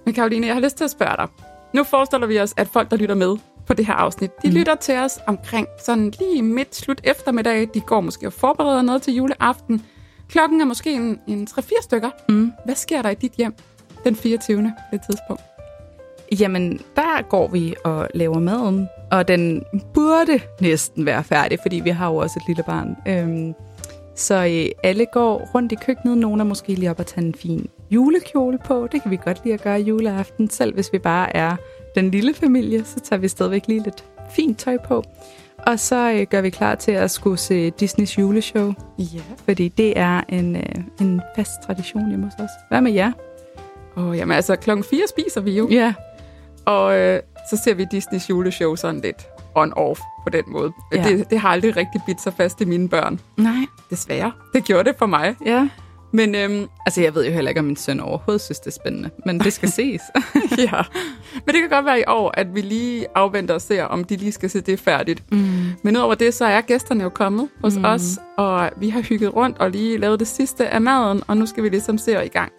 Men 0.06 0.14
Karoline, 0.14 0.48
jeg 0.48 0.56
har 0.56 0.62
lyst 0.62 0.78
til 0.78 0.84
at 0.84 0.92
spørge 0.92 1.18
dig. 1.18 1.28
Nu 1.74 1.84
forestiller 1.84 2.28
vi 2.28 2.40
os, 2.40 2.54
at 2.58 2.68
folk, 2.68 2.92
der 2.92 2.98
lytter 2.98 3.16
med 3.16 3.38
på 3.68 3.74
det 3.74 3.86
her 3.86 3.94
afsnit, 3.94 4.32
de 4.44 4.50
mm. 4.50 4.56
lytter 4.56 4.76
til 4.76 4.98
os 4.98 5.20
omkring 5.28 5.68
sådan 5.86 6.14
lige 6.20 6.42
midt 6.42 6.76
slut 6.76 7.02
eftermiddag. 7.04 7.70
De 7.74 7.82
går 7.82 8.02
måske 8.02 8.28
og 8.28 8.34
forbereder 8.34 8.82
noget 8.82 9.02
til 9.02 9.14
juleaften. 9.14 9.86
Klokken 10.30 10.62
er 10.62 10.66
måske 10.66 10.94
en, 10.94 11.20
en 11.28 11.48
3-4 11.52 11.82
stykker. 11.82 12.10
Mm. 12.30 12.52
Hvad 12.66 12.76
sker 12.76 13.02
der 13.02 13.10
i 13.10 13.16
dit 13.16 13.32
hjem 13.32 13.56
den 14.04 14.16
24. 14.16 14.74
på 14.92 14.98
det 14.98 15.02
tidspunkt? 15.10 15.42
Jamen, 16.40 16.80
der 16.96 17.22
går 17.30 17.48
vi 17.48 17.76
og 17.84 18.08
laver 18.14 18.40
maden, 18.40 18.88
og 19.12 19.28
den 19.28 19.64
burde 19.94 20.40
næsten 20.62 21.06
være 21.06 21.24
færdig, 21.24 21.58
fordi 21.62 21.80
vi 21.80 21.90
har 21.90 22.10
jo 22.10 22.16
også 22.16 22.40
et 22.40 22.48
lille 22.48 22.64
barn. 22.64 22.96
Øhm, 23.08 23.54
så 24.16 24.46
øh, 24.46 24.90
alle 24.90 25.06
går 25.06 25.50
rundt 25.56 25.72
i 25.72 25.76
køkkenet. 25.76 26.18
Nogle 26.18 26.42
er 26.42 26.46
måske 26.46 26.74
lige 26.74 26.90
op 26.90 27.00
og 27.00 27.06
tage 27.08 27.26
en 27.26 27.36
fin 27.36 27.70
julekjole 27.92 28.58
på. 28.66 28.88
Det 28.92 29.02
kan 29.02 29.12
vi 29.12 29.20
godt 29.26 29.42
lide 29.44 29.54
at 29.54 29.62
gøre 29.62 29.80
juleaften. 29.80 30.50
Selv 30.50 30.74
hvis 30.74 30.94
vi 30.94 31.00
bare 31.00 31.36
er 31.36 31.56
den 31.96 32.12
lille 32.12 32.34
familie, 32.34 32.86
så 32.86 33.00
tager 33.00 33.20
vi 33.20 33.28
stadigvæk 33.28 33.68
lige 33.68 33.84
lidt 33.84 34.04
fint 34.32 34.60
tøj 34.60 34.78
på. 34.78 35.04
Og 35.58 35.80
så 35.80 36.12
øh, 36.12 36.28
gør 36.30 36.42
vi 36.42 36.50
klar 36.50 36.76
til 36.76 36.92
at 36.92 37.12
skulle 37.12 37.38
se 37.38 37.70
Disneys 37.70 38.18
juleshow. 38.20 38.74
Ja. 38.98 39.22
Fordi 39.46 39.68
det 39.68 40.00
er 40.00 40.22
en, 40.30 40.56
øh, 40.56 40.84
en 41.02 41.22
fast 41.36 41.52
tradition 41.66 42.10
hjemme 42.10 42.26
hos 42.26 42.34
os. 42.40 42.50
Hvad 42.70 42.82
med 42.82 42.92
jer? 42.92 43.12
Åh, 43.98 44.08
oh, 44.08 44.18
jamen 44.18 44.36
altså, 44.36 44.56
klokken 44.56 44.84
4 44.84 45.00
spiser 45.10 45.42
vi 45.42 45.52
jo. 45.52 45.68
Ja. 45.72 45.94
Og 46.66 46.98
øh, 46.98 47.20
så 47.50 47.62
ser 47.64 47.74
vi 47.74 47.86
Disneys 47.92 48.30
juleshow 48.30 48.76
sådan 48.76 49.02
lidt 49.02 49.28
on-off 49.56 50.02
på 50.24 50.30
den 50.32 50.44
måde. 50.48 50.72
Ja. 50.94 51.04
Det, 51.04 51.30
det 51.30 51.40
har 51.40 51.50
aldrig 51.50 51.78
rigtig 51.78 52.02
bidt 52.06 52.22
sig 52.22 52.34
fast 52.34 52.62
i 52.62 52.66
mine 52.66 52.90
børn. 52.90 53.20
Nej. 53.38 53.66
Desværre. 53.90 54.32
Det 54.54 54.64
gjorde 54.64 54.84
det 54.84 54.96
for 54.98 55.06
mig. 55.06 55.36
Ja. 55.46 55.70
Men 56.16 56.36
øhm, 56.36 56.68
altså, 56.86 57.02
jeg 57.02 57.16
ved 57.16 57.26
jo 57.26 57.32
heller 57.32 57.50
ikke, 57.50 57.60
om 57.60 57.66
min 57.66 57.76
søn 57.76 58.00
overhovedet 58.00 58.42
synes, 58.42 58.60
det 58.60 58.68
er 58.68 58.72
spændende. 58.72 59.10
Men 59.26 59.40
det 59.40 59.54
skal 59.54 59.70
ses. 59.80 60.02
ja. 60.58 60.82
Men 61.46 61.56
det 61.56 61.62
kan 61.62 61.70
godt 61.70 61.86
være 61.86 62.00
i 62.00 62.04
år, 62.08 62.34
at 62.34 62.56
vi 62.56 62.62
lige 62.62 63.06
afventer 63.16 63.54
og 63.54 63.62
ser, 63.62 63.84
om 63.84 64.04
de 64.04 64.16
lige 64.16 64.32
skal 64.32 64.50
se 64.50 64.62
det 64.62 64.80
færdigt. 64.80 65.32
Mm. 65.32 65.74
Men 65.84 65.98
udover 65.98 66.16
det, 66.16 66.34
så 66.34 66.46
er 66.46 66.62
gæsterne 66.62 67.04
jo 67.04 67.10
kommet 67.10 67.50
hos 67.64 67.78
mm. 67.78 67.86
os, 67.86 68.20
og 68.38 68.72
vi 68.78 68.90
har 68.90 69.02
hygget 69.02 69.36
rundt 69.36 69.58
og 69.58 69.72
lige 69.72 69.98
lavet 69.98 70.20
det 70.20 70.28
sidste 70.28 70.68
af 70.68 70.82
maden, 70.82 71.22
og 71.28 71.38
nu 71.38 71.46
skal 71.46 71.64
vi 71.64 71.70
ligesom 71.70 71.98
se 71.98 72.26
i 72.26 72.28
gang 72.28 72.52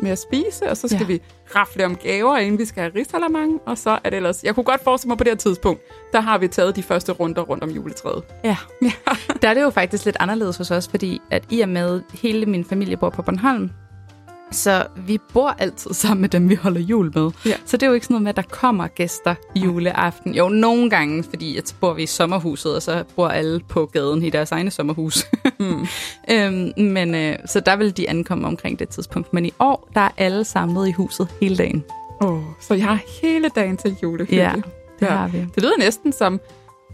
med 0.00 0.10
at 0.10 0.18
spise, 0.18 0.70
og 0.70 0.76
så 0.76 0.88
skal 0.88 1.00
ja. 1.00 1.06
vi 1.06 1.22
rafle 1.56 1.84
om 1.84 1.96
gaver, 1.96 2.36
inden 2.36 2.58
vi 2.58 2.64
skal 2.64 2.82
have 2.82 2.92
risalamang, 2.94 3.60
og 3.66 3.78
så 3.78 3.98
er 4.04 4.10
det 4.10 4.16
ellers... 4.16 4.44
Jeg 4.44 4.54
kunne 4.54 4.64
godt 4.64 4.84
forestille 4.84 5.08
mig 5.08 5.18
på 5.18 5.24
det 5.24 5.30
her 5.30 5.36
tidspunkt, 5.36 5.82
der 6.12 6.20
har 6.20 6.38
vi 6.38 6.48
taget 6.48 6.76
de 6.76 6.82
første 6.82 7.12
runder 7.12 7.42
rundt 7.42 7.64
om 7.64 7.70
juletræet. 7.70 8.22
Ja. 8.44 8.56
ja. 8.82 8.92
der 9.42 9.48
er 9.48 9.54
det 9.54 9.62
jo 9.62 9.70
faktisk 9.70 10.04
lidt 10.04 10.16
anderledes 10.20 10.56
hos 10.56 10.70
os, 10.70 10.88
fordi 10.88 11.20
at 11.30 11.44
i 11.50 11.60
og 11.60 11.68
med 11.68 12.00
hele 12.14 12.46
min 12.46 12.64
familie 12.64 12.96
bor 12.96 13.10
på 13.10 13.22
Bornholm, 13.22 13.70
så 14.54 14.86
vi 14.96 15.18
bor 15.32 15.48
altid 15.58 15.92
sammen 15.94 16.20
med 16.20 16.28
dem, 16.28 16.48
vi 16.48 16.54
holder 16.54 16.80
jul 16.80 17.12
med. 17.14 17.30
Ja. 17.46 17.54
Så 17.64 17.76
det 17.76 17.82
er 17.82 17.86
jo 17.86 17.92
ikke 17.92 18.06
sådan 18.06 18.14
noget 18.14 18.22
med, 18.22 18.28
at 18.28 18.36
der 18.36 18.42
kommer 18.42 18.86
gæster 18.86 19.34
juleaften. 19.56 20.34
Jo, 20.34 20.48
nogle 20.48 20.90
gange, 20.90 21.22
fordi 21.22 21.56
at 21.56 21.74
bor 21.80 21.92
vi 21.92 22.02
i 22.02 22.06
sommerhuset, 22.06 22.74
og 22.74 22.82
så 22.82 23.04
bor 23.16 23.28
alle 23.28 23.60
på 23.68 23.86
gaden 23.86 24.22
i 24.22 24.30
deres 24.30 24.52
egne 24.52 24.70
sommerhus. 24.70 25.26
mm. 25.60 25.86
øhm, 26.30 26.72
men 26.76 27.14
øh, 27.14 27.36
Så 27.46 27.60
der 27.60 27.76
vil 27.76 27.96
de 27.96 28.10
ankomme 28.10 28.46
omkring 28.46 28.78
det 28.78 28.88
tidspunkt. 28.88 29.32
Men 29.32 29.46
i 29.46 29.52
år, 29.58 29.88
der 29.94 30.00
er 30.00 30.10
alle 30.16 30.44
samlet 30.44 30.88
i 30.88 30.92
huset 30.92 31.28
hele 31.40 31.56
dagen. 31.56 31.84
Oh, 32.20 32.42
så 32.60 32.74
jeg 32.74 32.84
har 32.84 33.00
hele 33.22 33.48
dagen 33.48 33.76
til 33.76 33.96
julehygge. 34.02 34.42
Ja, 34.42 34.52
det 35.00 35.06
ja. 35.06 35.10
har 35.10 35.28
vi. 35.28 35.38
Det 35.38 35.62
lyder 35.62 35.78
næsten 35.78 36.12
som 36.12 36.40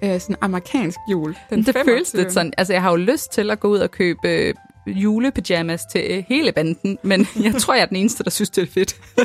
øh, 0.04 0.20
sådan 0.20 0.36
amerikansk 0.40 0.98
jul. 1.10 1.36
Den 1.50 1.58
det 1.58 1.66
25. 1.66 1.84
føles 1.84 2.14
lidt 2.14 2.32
sådan. 2.32 2.52
Altså, 2.58 2.72
jeg 2.72 2.82
har 2.82 2.90
jo 2.90 2.96
lyst 2.96 3.32
til 3.32 3.50
at 3.50 3.60
gå 3.60 3.68
ud 3.68 3.78
og 3.78 3.90
købe 3.90 4.54
julepyjamas 4.86 5.84
til 5.92 6.04
øh, 6.10 6.24
hele 6.28 6.52
banden, 6.52 6.98
men 7.02 7.28
jeg 7.44 7.54
tror, 7.54 7.74
jeg 7.74 7.82
er 7.82 7.86
den 7.86 7.96
eneste, 7.96 8.24
der 8.24 8.30
synes, 8.30 8.50
det 8.50 8.62
er 8.62 8.66
fedt. 8.66 9.00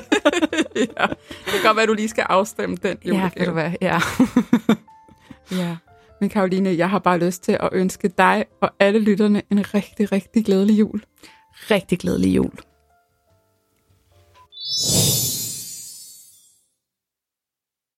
ja. 0.76 1.06
Det 1.06 1.52
kan 1.52 1.62
godt 1.64 1.76
være, 1.76 1.84
at 1.84 1.90
du 1.90 1.94
lige 1.94 2.10
skal 2.10 2.26
afstemme 2.30 2.76
den 2.76 2.98
julegave. 3.06 3.24
Ja, 3.24 3.30
kan 3.30 3.48
du 3.48 3.54
være. 3.54 3.76
Ja. 3.82 4.00
ja. 5.62 5.76
Men 6.22 6.30
Karoline, 6.30 6.78
jeg 6.78 6.90
har 6.90 7.00
bare 7.00 7.18
lyst 7.18 7.44
til 7.44 7.52
at 7.52 7.70
ønske 7.72 8.08
dig 8.18 8.46
og 8.62 8.70
alle 8.80 9.00
lytterne 9.00 9.42
en 9.52 9.74
rigtig, 9.74 10.12
rigtig 10.12 10.46
glædelig 10.46 10.80
jul. 10.80 11.04
Rigtig 11.72 12.00
glædelig 12.00 12.36
jul. 12.36 12.52